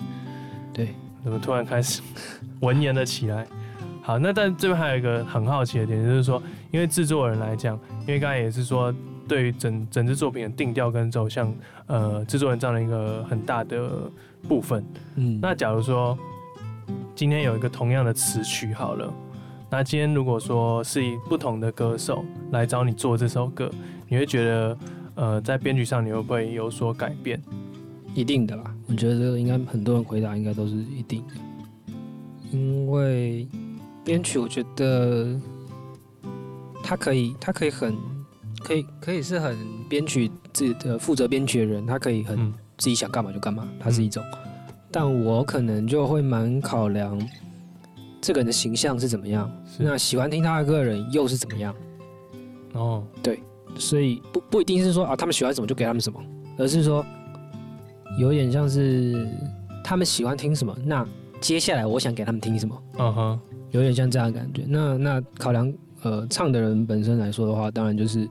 [0.73, 2.01] 对，怎么突然开始
[2.61, 3.47] 文言了起来？
[4.03, 8.93] 好，那但这边还有一个很好奇的点，就是说，因为制作人来讲，因为刚才也是说，
[9.27, 11.53] 对于整整支作品的定调跟走向，
[11.85, 14.11] 呃，制作人这样的一个很大的
[14.47, 14.85] 部分。
[15.15, 16.17] 嗯，那假如说
[17.15, 19.13] 今天有一个同样的词曲好了，
[19.69, 23.71] 那今天如果说是以不同的歌手来找你做这首歌，
[24.07, 24.77] 你会觉得，
[25.15, 27.41] 呃，在编曲上你会不会有所改变？
[28.13, 31.33] 一定的啦，我觉得这个应该很多人回答应该都是一定的，
[32.51, 33.47] 因为。
[34.03, 35.39] 编曲，我觉得
[36.81, 37.95] 他可以，他可以很，
[38.63, 39.55] 可以，可以是很
[39.87, 44.23] 编曲自己的负责编曲的人，他可以很自己想干嘛就干嘛，它是一种。
[44.89, 47.15] 但我可能就会蛮考量
[48.19, 51.75] 这个人的形象是怎么样，那喜欢听他的歌的人又是怎么样。
[52.73, 53.39] 哦，对，
[53.75, 56.19] 所以不不一定是说啊，他们喜欢什么就给他们什么，
[56.57, 57.05] 而是说
[58.17, 59.29] 有点像是
[59.83, 61.07] 他们喜欢听什么，那
[61.39, 62.83] 接下来我想给他们听什么。
[62.97, 63.39] 嗯哼。
[63.69, 64.65] 有点像这样的感觉。
[64.67, 68.27] 那那考量呃唱的人本身来说的话，当然就是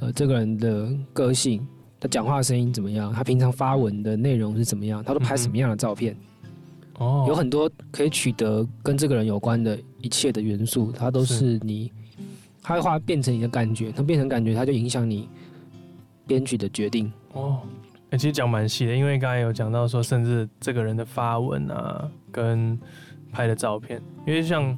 [0.00, 1.64] 呃这个人的个性，
[2.04, 6.14] 他讲话声音怎么样，他平常发文的内容是怎么样，他都拍什么样的照片。
[6.98, 11.90] 哦、嗯，有很多可以取得跟这个人有关的一切的元素，它都是你，
[12.62, 15.30] 他的话变成你的感觉，它变成感觉，它就影响你
[16.26, 17.10] 编曲的决定。
[17.32, 17.62] 哦，
[18.10, 22.78] 欸、其实讲蛮细的，因为刚才有讲到说，甚至这个人的发文啊，跟
[23.32, 24.76] 拍的照片，因为像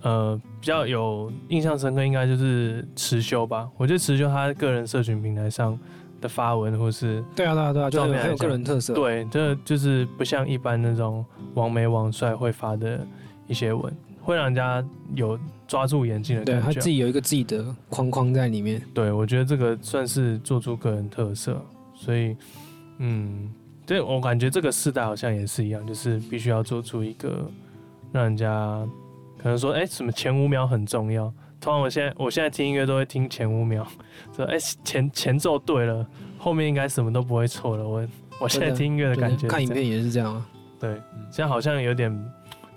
[0.00, 3.70] 呃比较有印象深刻，应该就是持修吧。
[3.76, 5.78] 我觉得持修他个人社群平台上
[6.22, 8.94] 的发文，或是对啊对啊对啊，就很有个人特色。
[8.94, 13.06] 对，这就是不像一般那种网美网帅会发的
[13.46, 14.82] 一些文，会让人家
[15.14, 16.62] 有抓住眼睛的感觉。
[16.62, 18.80] 对，他自己有一个自己的框框在里面。
[18.94, 21.62] 对，我觉得这个算是做出个人特色，
[21.94, 22.34] 所以
[22.98, 23.52] 嗯。
[23.84, 27.50] 对，我感觉这个世代好像也是一样，就是必须要做出一个
[28.12, 28.88] 让人家
[29.36, 31.30] 可能说，哎，什么前五秒很重要。
[31.62, 33.86] 通常我现在我现在听音乐都会听前五秒，
[34.34, 36.04] 说，哎，前前奏对了，
[36.36, 37.88] 后面应该什么都不会错了。
[37.88, 38.04] 我
[38.40, 40.44] 我现在听音乐的感觉，看影片也是这样啊。
[40.80, 40.90] 对，
[41.30, 42.12] 现在好像有点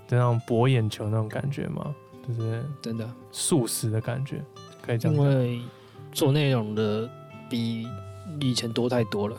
[0.07, 1.93] 那种博眼球那种感觉嘛，
[2.27, 4.39] 就是真的速食的感觉，
[4.83, 5.17] 可以这样。
[5.17, 5.59] 因为
[6.11, 7.09] 做内容的
[7.49, 7.87] 比
[8.39, 9.35] 以前多太多了。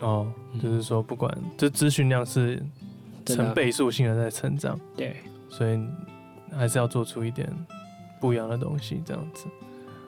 [0.00, 2.62] 哦，就是说，不管这资讯量是
[3.26, 5.16] 成倍数性的在成长，对，
[5.50, 5.78] 所以
[6.56, 7.52] 还是要做出一点
[8.20, 9.46] 不一样的东西，这样子。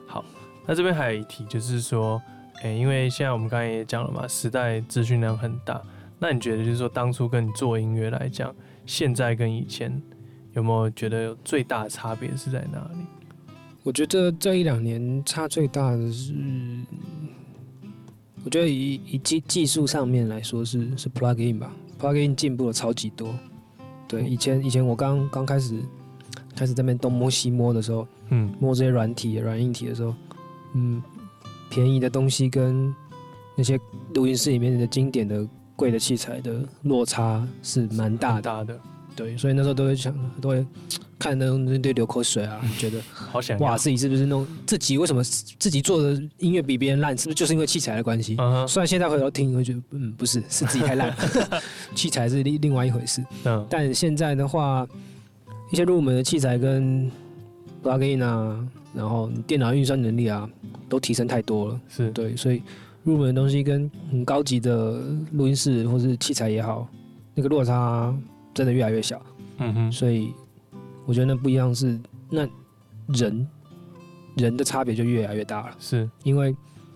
[0.07, 0.23] 好，
[0.65, 2.21] 那这边还有一题，就是说，
[2.61, 5.81] 哎、因为现在我们刚才也讲了嘛，时代资讯量很大，
[6.19, 8.53] 那你觉得就是说，当初跟你做音乐来讲，
[8.85, 10.01] 现在跟以前
[10.53, 13.05] 有没有觉得有最大的差别是在哪里？
[13.83, 16.33] 我觉得这一两年差最大的是。
[18.43, 23.35] 我觉得以以技技术上面来说是是 plugin 吧，plugin 进步了超级多。
[24.07, 25.79] 对，以前以前我刚刚开始
[26.55, 30.13] 开始在那边东摸西摸的时候，嗯，摸这些软体软硬体的时候，
[30.73, 31.01] 嗯，
[31.69, 32.93] 便宜的东西跟
[33.55, 33.79] 那些
[34.13, 38.79] 录音室里面的经典的贵的器材的落差是蛮大大的。
[39.13, 40.65] 对，所以那时候都会想，都会
[41.19, 47.15] 看那种都流口水啊，觉得好想哇，自己是不是弄自己为什么自己做的音乐比别人烂？
[47.15, 48.37] 是不是就是因为器材的关系？
[48.39, 51.13] 嗯，虽然现在回头听会觉得，嗯，不是，是自己太烂，
[51.93, 53.21] 器材是另另外一回事。
[53.43, 54.87] 嗯，但现在的话，
[55.71, 57.09] 一些入门的器材跟
[57.81, 60.47] plugin 啊，然后电脑运算能力啊，
[60.87, 61.81] 都提升太多了。
[61.87, 62.61] 是对，所以
[63.03, 65.01] 入门的东西跟很高级的
[65.31, 66.87] 录音室或是器材也好，
[67.33, 68.13] 那个落差
[68.53, 69.19] 真的越来越小。
[69.59, 70.33] 嗯哼，所以
[71.05, 71.97] 我觉得那不一样是
[72.29, 72.47] 那
[73.07, 73.47] 人
[74.35, 75.75] 人的差别就越来越大了。
[75.79, 76.55] 是因为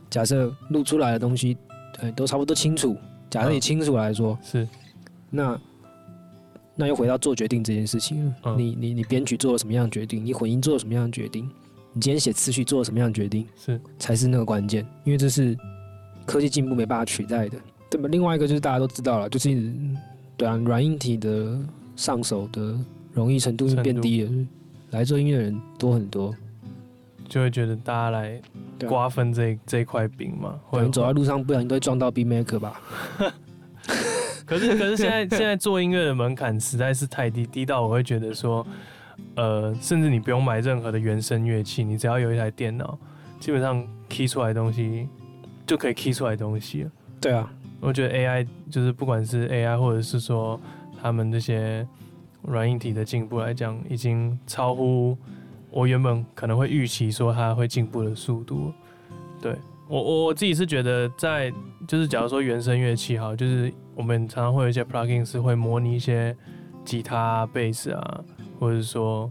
[0.10, 1.56] 假设录出来的东西，
[2.00, 2.96] 呃，都差不多清楚。
[3.30, 4.68] 假设你清楚来说，嗯、是
[5.30, 5.60] 那
[6.76, 8.36] 那又回到做决定这件事情了。
[8.44, 10.24] 嗯、你你你编曲做了什么样的决定？
[10.24, 11.50] 你混音做了什么样的决定？
[11.94, 13.48] 你今天写词曲做了什么样的决定？
[13.56, 15.58] 是才是那个关键，因为这是
[16.26, 17.58] 科技进步没办法取代的，
[17.90, 18.10] 对吧？
[18.10, 19.72] 另外一个就是大家都知道了，就是
[20.36, 21.58] 对啊，软硬体的
[21.96, 22.78] 上手的
[23.14, 24.32] 容易程度是变低了，
[24.90, 26.36] 来做音乐的人多很多，
[27.30, 28.42] 就会觉得大家来
[28.90, 30.60] 瓜分这、啊、这块饼嘛。
[30.70, 32.82] 可能走在路上，不小心都会撞到 Beatmaker 吧？
[34.46, 38.66] 可是可是现在现在做音乐的门槛实在是太低，低到我会觉得说。
[39.36, 42.98] 呃，甚至你不用买任何的原声乐器，你只要有一台电脑，
[43.40, 45.08] 基本上 key 出来的东西
[45.66, 46.92] 就可以 key 出来的东西了。
[47.22, 50.60] 对啊，我觉得 AI 就是不管是 AI 或者是说
[51.02, 51.88] 他们这些
[52.42, 55.18] 软硬体的进步来讲，已经超乎
[55.70, 58.74] 我原本可能会预期说它会进步的速度。
[59.42, 59.56] 对，
[59.88, 61.50] 我我我自己是觉得在
[61.88, 66.36] 就是假如说原声乐器哈，就是我们常常会有一些 plugin 是会模拟一些
[66.84, 68.24] 吉他、贝斯啊。
[68.58, 69.30] 或者说，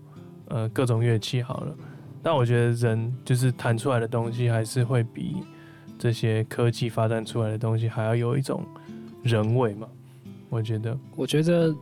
[0.48, 1.74] 呃，各种乐器好了，
[2.22, 5.36] 但我觉得人就是弹出来的东西，还是会比
[5.98, 8.62] 这些科技发展出来的东西还要有一种
[9.22, 9.88] 人味嘛。
[10.50, 11.74] 我觉得，我觉得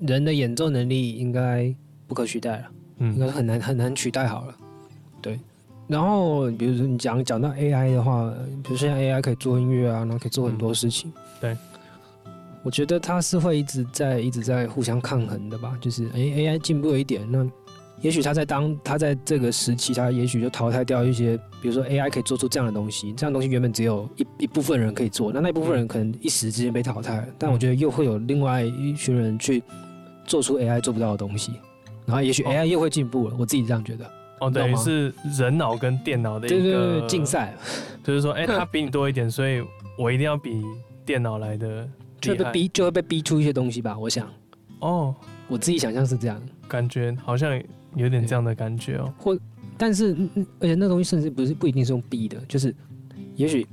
[0.00, 1.72] 人的演奏能力应该
[2.08, 4.56] 不可取代了，嗯，应该很难很难取代好了。
[5.20, 5.38] 对，
[5.86, 8.32] 然后比如说你讲讲到 AI 的话，
[8.64, 11.56] 比如现在 AI 可以做音乐啊，然后可以做很多事情，嗯、对。
[12.62, 17.46] 我觉得它是会一直在一直在互相抗衡的吧，就是哎，AI 进步了一点，那
[18.00, 29.62] 也许它在当它在这个时期，它也许就淘汰掉一些，比如说 AI 可以做出这样的东西，这样的东西原本只有一一部分人可以做，那那部分人可能一时之间被淘汰了，但我觉得又会有另外一群人去
[30.26, 31.52] 做出 AI 做不到的东西，
[32.06, 34.10] 然后也许 AI 又会进步了，我自己这样觉得。
[34.40, 37.54] 哦，等于是人脑跟电脑的一个竞赛，
[38.02, 39.62] 就是说，哎， 他比你多一点，所以
[39.98, 40.62] 我一定要比
[41.04, 41.86] 电脑来的。
[42.20, 43.98] 就会被逼，就会被逼出一些东西吧。
[43.98, 44.28] 我想，
[44.80, 45.14] 哦，
[45.48, 47.60] 我自己想象是这样，感觉好像
[47.94, 49.12] 有点这样的感觉哦。
[49.18, 49.38] 或，
[49.76, 50.14] 但是，
[50.60, 52.74] 而且那东西甚至不是不一定是用逼的，就是，
[53.34, 53.66] 也许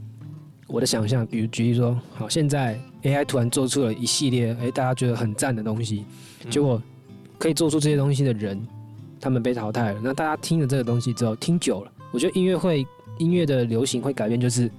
[0.67, 6.05] 我的想象，比如举例说，好，现在 AI 突然做出了一系列，哎，大家觉得很赞的东西，
[6.49, 6.81] 结果
[7.37, 8.59] 可以做出这些东西的人，
[9.19, 9.99] 他们被淘汰了。
[10.03, 12.85] 那大家听了这个东西之后，听久了，我觉得音乐会，
[13.17, 14.71] 音乐的流行会改变，就是。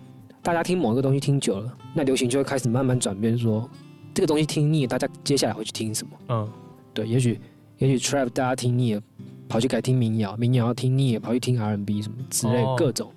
[0.48, 3.68] 大家听某一个东西听久了，那流行就会开始慢慢转变，说
[4.14, 6.12] 这个东西听腻了，大家接下来会去听什么？
[6.30, 6.50] 嗯，
[6.94, 7.38] 对，也许
[7.76, 9.02] 也许 trap 大家听腻了，
[9.46, 13.12] 跑去改听民谣，民谣听腻了，跑去听 R&B 什么之类、哦、各种。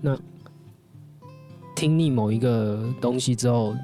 [0.00, 0.18] 那
[1.76, 3.76] 听腻某一个东西之后，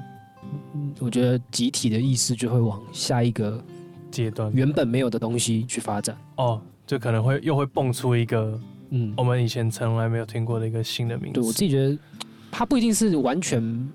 [0.99, 3.63] 我觉得集体的意识就会往下一个
[4.09, 6.17] 阶段，原本没有的东西去发展。
[6.37, 11.33] 哦，就可能会又会蹦出一个，嗯，我们以前从来没有听过的一个新的名字。
[11.39, 11.95] 对我自己觉得。
[12.51, 13.89] 它不一定是完全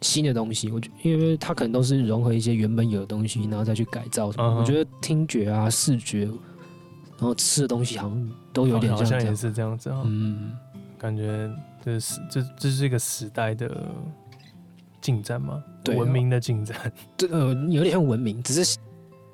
[0.00, 4.30] 新的东西，我觉，因为它可能都是融合一些原本有的东西，然后再去改造。
[4.32, 4.54] Uh huh.
[4.60, 9.90] 我觉得听觉啊、视觉，然后吃的东西好像都有点像，好像也是这样子。
[10.04, 10.52] 嗯，
[10.96, 11.50] 感觉
[11.84, 13.88] 这是这这是一个时代的
[15.00, 15.62] 进展吗？
[15.82, 16.76] 对，文明的进展。
[17.16, 18.78] 这呃有点像文明，只是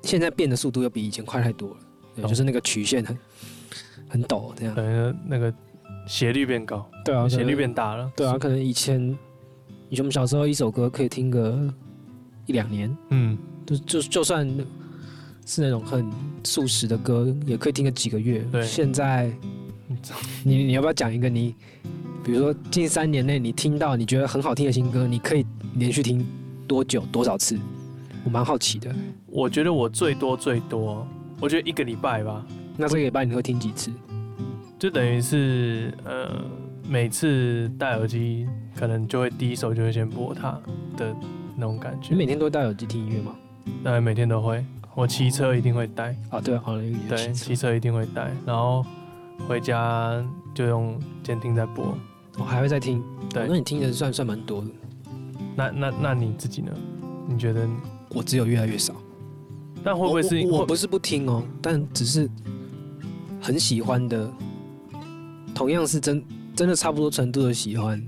[0.01, 1.77] 现在变的速度要比以前快太多了。
[2.15, 2.29] 对，oh.
[2.29, 3.17] 就是那个曲线很
[4.09, 4.73] 很陡，这样。
[4.73, 5.53] 对，那个。
[6.07, 9.01] 斜率变高，对啊，斜率变大了，对啊，可能以前，
[9.89, 11.73] 以前我们小时候一首歌可以听个
[12.45, 14.47] 一两年，嗯，就就就算
[15.45, 16.09] 是那种很
[16.43, 18.45] 速食的歌，也可以听个几个月。
[18.51, 19.31] 对，现在，
[20.43, 21.55] 你 你要不要讲一个你，
[22.23, 25.45] 比如说近三年内你听到你觉得很好听的新歌，你可以
[25.75, 26.25] 连续听
[26.67, 27.57] 多久多少次？
[28.23, 28.93] 我蛮好奇的。
[29.27, 31.07] 我觉得我最多最多，
[31.39, 32.45] 我觉得一个礼拜吧。
[32.77, 33.91] 那这个礼拜你会听几次？
[34.85, 36.29] 就等于是，呃，
[36.87, 40.51] 每次戴耳机，可能就会第一首就会先播它
[40.95, 41.11] 的
[41.55, 42.09] 那种感觉。
[42.11, 43.35] 你每天都戴耳机听音乐吗？
[43.83, 44.63] 对，每天都会。
[44.93, 46.15] 我骑车一定会戴。
[46.29, 48.31] 啊，对，好了，对，骑车一定会戴。
[48.45, 48.85] 然后
[49.47, 50.23] 回家
[50.53, 51.97] 就用监听在播。
[52.37, 53.03] 我还会再听。
[53.31, 54.67] 对，那你听的算算蛮多的。
[55.55, 56.71] 那那那你自己呢？
[57.27, 57.67] 你觉得？
[58.09, 58.93] 我只有越来越少。
[59.83, 60.45] 但会不会是？
[60.45, 62.29] 我不是不听哦，但只是
[63.41, 64.31] 很喜欢的。
[65.55, 66.21] 同样是真
[66.55, 67.99] 真的差不多程度的喜欢，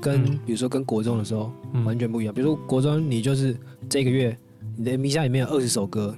[0.00, 1.52] 跟比如说跟国中的时候
[1.84, 2.32] 完全不一样。
[2.32, 3.54] 比如说国中，你就是
[3.88, 4.34] 这个月
[4.76, 6.16] 你的 MP3 里面有二十首歌，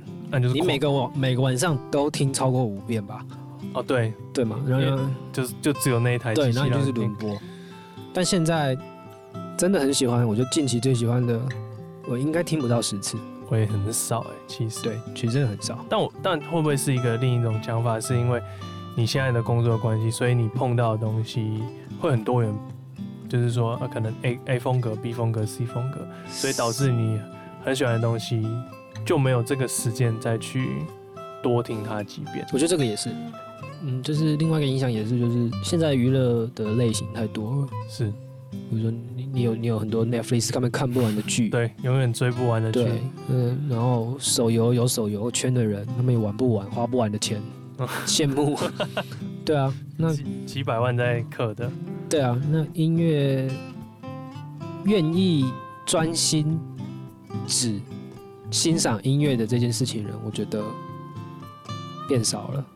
[0.53, 3.25] 你每个晚每个晚上都听超过五遍吧？
[3.73, 7.37] 哦，对对嘛，然后就就只有那一台，对，然后就是轮播。
[8.13, 8.77] 但现在
[9.57, 11.41] 真的很喜欢，我就近期最喜欢的，
[12.09, 13.17] 我应该听不到十次。
[13.49, 15.85] 我也很少哎，其实对，其实真的很少。
[15.89, 17.99] 但我但会不会是一个另一种讲法？
[17.99, 18.41] 是因为
[18.97, 21.63] 你现在的工作关系，所以你碰到的东西
[22.01, 22.53] 会很多元，
[23.29, 27.19] 就是说，呃，可能 A A 风格、B 风格、C 风格，所以导致你
[27.65, 28.47] 很喜欢的东西
[29.05, 30.69] 就没有这个时间再去
[31.43, 32.45] 多听它几遍。
[32.53, 33.11] 我觉得这个也是，
[33.83, 38.13] 嗯，就是另外一个影响也是，就是现在娱乐的类型太多了，是，
[38.51, 42.85] 比如说你你有你有很多 Netflix 根本看不完的剧，对，永远追不完的剧，
[43.29, 47.41] 嗯，然后手游有手游圈的人，他们也玩不完，花不完的钱，
[48.07, 48.59] 羡慕，
[49.45, 51.71] 对啊，那几几百万在刻的，
[52.09, 53.51] 对啊，那音乐
[54.85, 55.53] 愿意
[55.87, 56.59] 专心
[57.47, 57.81] 只
[58.51, 60.63] 欣赏音乐的这件事情人，我觉得
[62.09, 62.67] 变少了。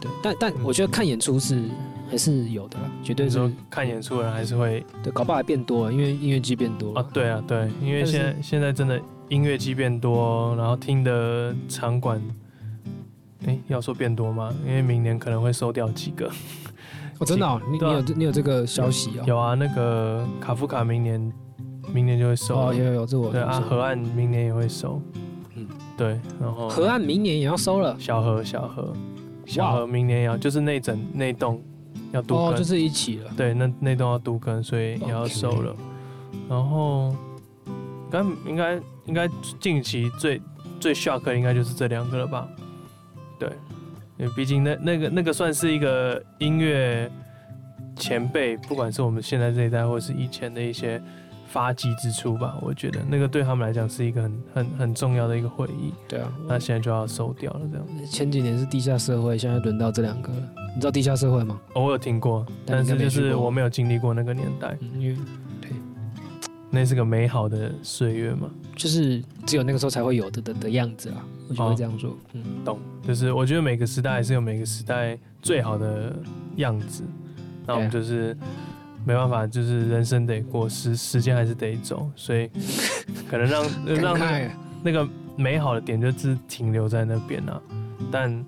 [0.00, 1.62] 对，但但我觉得看演出是
[2.10, 7.08] 还是有的，绝对是说看演出的人还是会对，搞不好还变多了，因为音乐剧变多了啊。
[7.12, 12.18] 对啊，对，因为现在现在真的音乐剧变多，然后听的场馆，
[13.46, 14.52] 哎，要说变多吗？
[14.66, 16.30] 因为明年可能会收掉几个。
[17.18, 19.24] 哦，真的哦， 你你有你有这个消息啊？
[19.26, 21.32] 有啊，那个卡夫卡明年
[21.92, 25.00] 明年就会收哦，有有有，这我对啊，河岸明年也会收，
[25.54, 25.66] 嗯，
[25.96, 28.92] 对，然后河岸明年也要收了，小河小河。
[29.46, 31.60] 小河明年要就是那整那栋
[32.12, 33.30] 要都哦，就是一起了。
[33.36, 35.74] 对，那那栋要都更，所以也要收了。
[36.48, 37.12] 然后，
[38.08, 39.28] 刚应该应该
[39.58, 40.40] 近期最
[40.78, 42.46] 最 shock 的应该就是这两个了吧？
[43.40, 43.48] 对，
[44.18, 47.10] 因为毕竟那那个那个算是一个音乐
[47.96, 51.02] 前辈，不管是我们现在这一代，或是以前的一些。
[51.52, 55.92] 发迹之处吧，我觉得那个对他们来讲是一个很很很重要的一个回忆。
[56.06, 57.84] 对啊，那现在就要收掉了，这样。
[58.06, 60.38] 前几年是地下社会，现在轮到这两个了。
[60.72, 61.60] 你知道地下社会吗？
[61.74, 64.78] 哦，我有听过，但是就是我没有经历过那个年代。
[64.96, 65.24] 因为对，
[66.70, 71.24] 那是个美好的岁月嘛，就是只有那个时候才会有的的的样子啊。
[71.48, 72.78] 我就会这样说，嗯，懂。
[73.06, 76.14] 就是我觉得每个时代还是有每个时代最好的
[76.56, 77.02] 样子。
[77.66, 78.36] 那我们就是。
[79.02, 82.50] 没办法，就是人生得过，时时间还是得走，所以
[83.26, 83.64] 可能让
[84.18, 84.48] 让
[84.82, 87.58] 那个美好的点就只停留在那边啊。
[88.12, 88.44] 但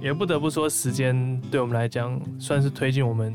[0.00, 3.34] 也不得不说，时间对我们来讲算是推进我们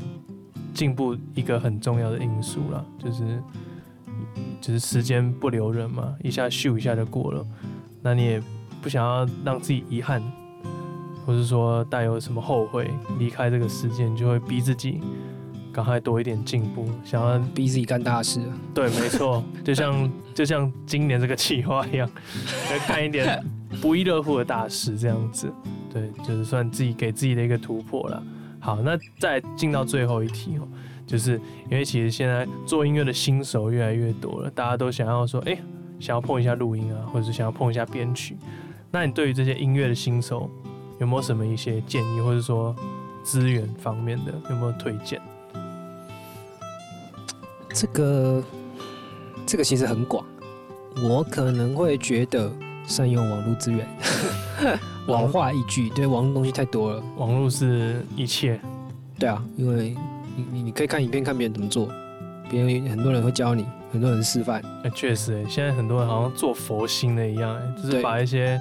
[0.72, 2.82] 进步一个很重要的因素了。
[2.98, 3.38] 就是
[4.60, 7.46] 就是时间不留人嘛，一下咻一下就过了。
[8.02, 8.42] 那你也
[8.82, 10.22] 不想要让自己遗憾，
[11.24, 15.00] 或是说带有什么后悔离开这个世界，你就会逼自己。
[15.72, 18.40] 赶快多一点进步，想要逼自己干大事。
[18.72, 22.08] 对，没错， 就像就像今年这个计划一样，
[22.70, 23.44] 要干一点
[23.82, 25.52] 不亦乐乎的大事，这样子。
[25.92, 28.22] 对，就是算自己给自己的一个突破了。
[28.60, 30.68] 好，那再进到最后一题哦，
[31.06, 31.40] 就是
[31.70, 35.58] 因为其实现在做音乐的新手越来越多了，大家都想要说，哎，
[36.00, 38.36] 想要碰一下录音啊，或者是想要碰一下编曲。
[38.90, 40.48] 那你对于这些音乐的新手，
[40.98, 42.74] 有没有什么一些建议，或者说
[43.22, 45.20] 资源方面的有没有推荐？
[47.70, 48.44] 这个
[49.44, 50.24] 这个其实很广，
[51.02, 52.52] 我可能会觉得
[52.86, 53.84] 善用网络资源，
[55.08, 58.60] 网话一句，对，网络东西太多了，网络是一切，
[59.18, 59.96] 对啊，因为
[60.36, 61.88] 你你你可以看影片，看别人怎么做，
[62.50, 68.60] 别人很多人会教你，很多人示范，哎，确实，哎，现在很多人好像做佛心的一样，哎，就是把一些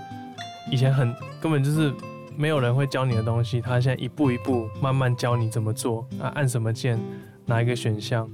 [0.71, 1.93] 以前很根本就是
[2.35, 6.99] 没有人会教你的东西，他现在一步一步慢慢教你怎么做，啊，按什么键，
[7.45, 8.29] 哪一个选项。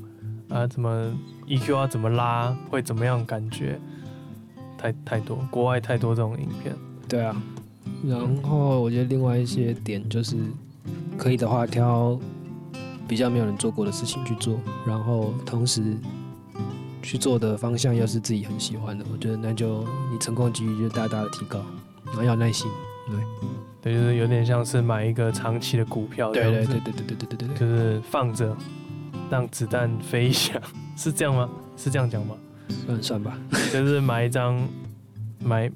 [0.49, 1.13] 啊，怎么
[1.47, 1.85] EQ 要？
[1.85, 2.57] 怎么拉？
[2.71, 3.23] 会怎么样？
[3.23, 3.79] 感觉
[4.79, 6.75] 太太多，国外太多这种影片。
[7.07, 7.39] 对啊，
[8.03, 10.35] 然后我觉得另外一些点就是，
[11.19, 12.19] 可以的话挑
[13.09, 15.97] 比较没有人做过的事情去做，然后同时
[17.01, 21.59] 去做的方向又是自己很喜欢的，我觉得那就你成功几率就大大的提高。
[22.05, 22.67] 然后要耐心，
[23.07, 23.19] 对，
[23.81, 28.55] 对，就是有点像是买一个长期的股票，对对对对对对对对对，就是放着。
[29.29, 30.59] 让子弹飞一下，
[30.97, 31.47] 是这样吗？
[31.77, 32.35] 是这样讲吗？
[32.87, 33.37] 算算吧，
[33.71, 34.59] 就是买一张，
[35.43, 35.71] 买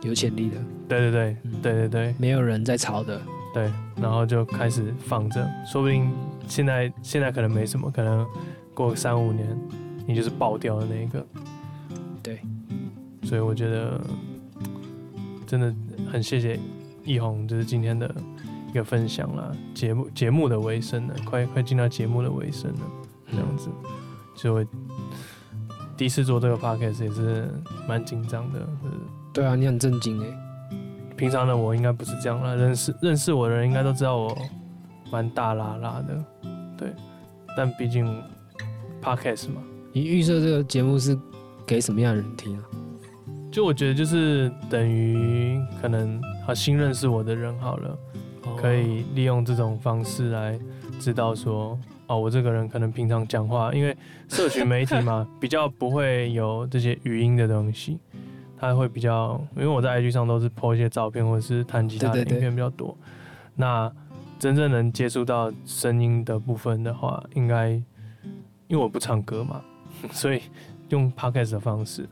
[0.00, 0.56] 有潜力的，
[0.88, 3.20] 对对对，嗯、对对对，没有人在炒的，
[3.52, 6.10] 对，然后就开始放着，说不定
[6.46, 8.26] 现在现在可能没什么，可能
[8.74, 9.58] 过三五年，
[10.06, 11.26] 你就是爆掉的那一个，
[12.22, 12.40] 对，
[13.22, 14.00] 所以我觉得
[15.46, 15.74] 真的
[16.10, 16.58] 很谢谢
[17.04, 18.14] 易红，就是今天的。
[18.68, 22.80] 一个分享啦，节目节目的尾声了，快快进到节目的尾声了，
[23.32, 23.68] 这样子，
[24.36, 24.64] 就会
[25.96, 27.52] 第一次做这个 podcast 也是
[27.88, 28.60] 蛮紧张的。
[29.32, 30.49] 对啊，你很震惊哎。
[31.20, 34.34] 平常的我应该不是这样啦，认识认识我的人应该都知道我
[35.12, 36.24] 蛮大拉拉的，
[36.78, 36.88] 对。
[37.54, 38.06] 但毕竟
[39.02, 39.60] podcast 嘛，
[39.92, 41.14] 你预设这个节目是
[41.66, 42.64] 给什么样的人听啊？
[43.52, 47.98] 就我觉得就是等于可能好新认识我的人好了，
[48.56, 50.58] 可以利用这种方式来
[50.98, 53.94] 知道说，哦，我这个人可能平常讲话，因为
[54.30, 57.98] 社群媒体嘛， 比较不会有这些语音的东西，
[58.60, 62.96] 它会比较，因为我在 IG 上都是 po 一些照片或者是弹吉他的影片比较多，
[63.56, 63.90] 那
[64.38, 67.82] 真正能接触到声音的部分的话，应该因
[68.70, 69.62] 为我不唱歌嘛，
[70.12, 70.42] 所以
[70.90, 72.08] 用 Podcast 的方式。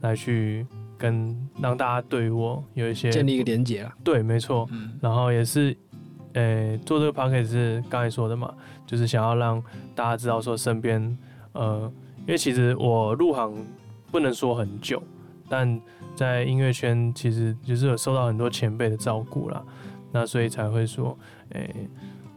[0.00, 0.66] 来去
[0.98, 5.76] 跟让大家对我有一些建立一个连接啊，对，没错，嗯，然后也是，
[6.32, 8.52] 呃、欸，做这个 podcast 是刚才说的嘛，
[8.84, 9.62] 就是想要让
[9.94, 11.16] 大家知道说身边，
[11.52, 11.88] 呃，
[12.22, 13.54] 因为其实我入行
[14.10, 15.00] 不能说很久，
[15.52, 15.78] 但
[16.16, 19.62] 在音乐圈其实就是有受到很多前辈的照顾啦，
[20.10, 21.14] 那所以才会说，
[21.50, 21.74] 哎、欸，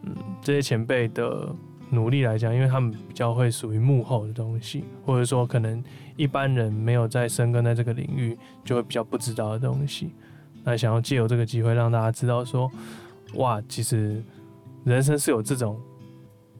[0.03, 1.47] 嗯，这些前辈的
[1.89, 5.81] 努力来讲，因为他们比较会属于幕后的东西，或者说可能。
[6.17, 10.13] 一般人没有在深耕在这个领域，就会比较不知道的东西。
[10.63, 12.71] 那想要借由这个机会让大家知道说，
[13.33, 14.23] 哇，其实
[14.85, 15.77] 人生是有这种，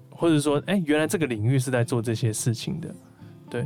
[0.09, 2.93] 或者说，哎、原来这个领域是在做这些事情的。
[3.49, 3.65] 对，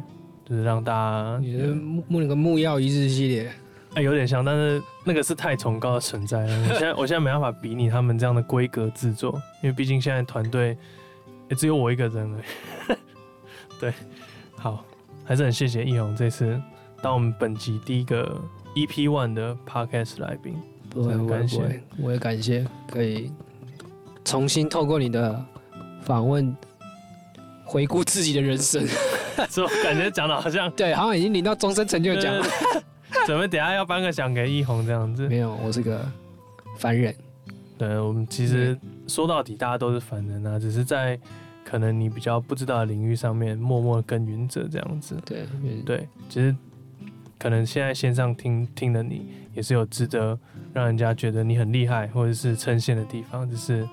[0.49, 1.39] 就是让大家。
[1.41, 3.43] 你的木那个木曜一日系列，
[3.93, 6.67] 哎、欸，有点像，但是那个是太崇高的存在了。
[6.69, 10.77] 我现在我现在没办法比拟他们这样的规格制作，因为毕竟现在团队
[11.49, 12.39] 也只有我一个人而
[12.93, 12.97] 已。
[13.79, 13.93] 对，
[14.55, 14.83] 好。
[15.25, 16.59] 还是很谢谢奕弘这次
[17.03, 18.41] 当我们本集第一个
[18.73, 20.55] EP One 的 Podcast 来宾，
[20.89, 23.31] 不会，感谢，我也感谢可以
[24.25, 25.39] 重新透过你的
[26.01, 26.57] 访问
[27.63, 28.87] 回顾自己的人生，
[29.83, 32.45] 感觉讲的好像 对，好像已经领到终身成就奖了。
[33.25, 35.27] 准备 等下要颁个奖给一红这样子？
[35.27, 36.05] 没有，我是个
[36.77, 37.15] 凡人。
[37.77, 38.77] 对，我们其实
[39.07, 41.19] 说到底，大家都是凡人啊，只是在。
[41.61, 45.45] 可能你比较不知道的领域上面默默耕耘着这样子，对
[45.85, 46.55] 对，其实
[47.37, 50.35] 可能现在线上听听的你也是有值得
[50.73, 53.87] 让人家觉得你很厉害或者是称羡的地方，就是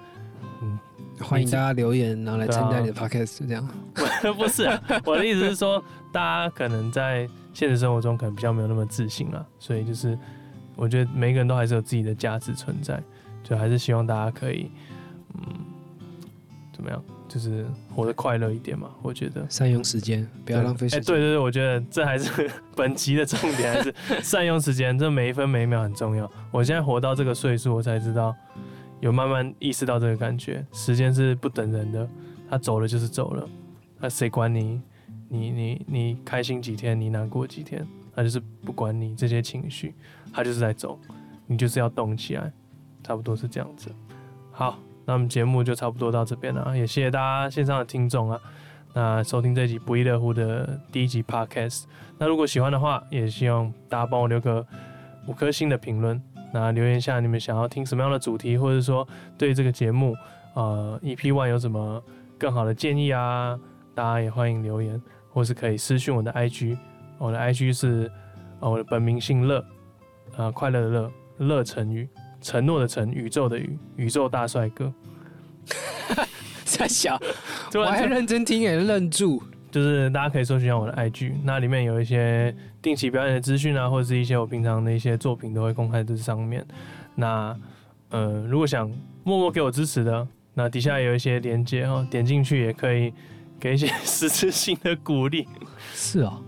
[0.63, 0.79] 嗯，
[1.21, 3.65] 欢迎大家留言然后来参加你的 podcast 这样。
[3.65, 10.19] 啊、 不是、啊，我的意思是说，大家可能在现实生活中可能比较没有那么自信了，所以就是
[10.75, 13.03] 我觉得每个人都还是有自己的价值存在，
[13.43, 14.71] 就还是希望大家可以
[15.35, 15.43] 嗯，
[16.73, 17.03] 怎么样？
[17.29, 21.01] 就是活得快乐一点嘛，我觉得善用时间，不要浪费时间。
[21.01, 26.31] 哎，对对对，我觉得这还是 本集的重点，还是善用时间，这每一分每一秒很重要。
[26.53, 28.35] 我现在活到这个岁数，我才知道，
[29.01, 30.65] 有慢慢意识到这个感觉。
[30.73, 32.09] 时间是不等人的，
[32.49, 33.49] 他走了就是走了，
[33.99, 34.81] 那谁管你？
[35.29, 39.95] 你你你开心几天，你难过几天，他就是不管你这些情绪，
[40.33, 40.99] 他就是在走，
[41.47, 42.53] 你就是要动起来，
[43.03, 43.91] 差不多是这样子。
[44.51, 44.79] 好。
[45.09, 48.41] 那我们节目就差不多到这边了，也谢谢大家线上的听众啊，
[48.93, 51.85] 那收听这集不亦乐乎的第一集 Podcast。
[52.19, 54.67] 那如果喜欢的话，也希望大家帮我留个
[55.29, 56.21] 五颗星的评论，
[56.61, 60.15] 那留言下你们想要听什么样的主题，或者说对这个节目
[60.55, 62.03] 呃 EP One 有什么
[62.39, 63.59] 更好的建议啊，
[63.95, 65.01] 大家也欢迎留言，
[65.31, 66.77] 或是可以私讯我的 IG，
[67.19, 68.11] 我的 IG 是
[68.61, 69.65] 我的本名姓乐，
[70.37, 72.09] 呃快乐的乐，乐成宇。
[72.43, 74.93] 承诺的承，宇宙的宇，宇宙大帅哥。
[76.65, 77.19] 在想，
[77.75, 79.43] 我还认真听也愣住。
[79.77, 86.67] 就是大家可以搜寻一下我的 IG，那里面有一些定期表演的资讯啊，或者是一些我平常的一些作品都会公开在这上面。
[87.15, 87.55] 那
[88.09, 88.91] 呃，如果想
[89.23, 93.13] 默默给我支持的，那底下也有一些连接哦，点进去也可以
[93.61, 95.47] 给一些 实质性的鼓励。
[95.93, 96.41] 是啊，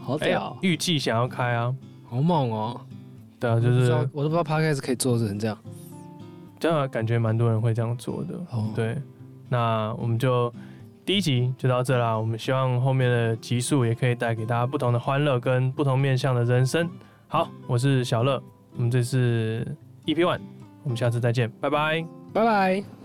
[0.00, 0.58] 好屌！
[0.60, 1.72] 预计想要开啊，
[2.02, 2.80] 好猛哦。
[3.38, 5.56] 对啊，就是我都不知道 Podcast 可以做成这样，
[6.58, 8.34] 这样感觉蛮多人会这样做的。
[8.50, 8.74] Oh.
[8.74, 8.96] 对，
[9.48, 10.52] 那我们就
[11.04, 12.16] 第一集就到这啦。
[12.16, 16.88] 我们希望后面的集数也可以带给大家不同的欢乐跟不同面向的人生。
[17.26, 18.42] 好，我是小乐，
[18.76, 19.66] 我们这次
[20.06, 20.40] EP One，
[20.84, 23.01] 我们下次再见，拜拜，拜拜。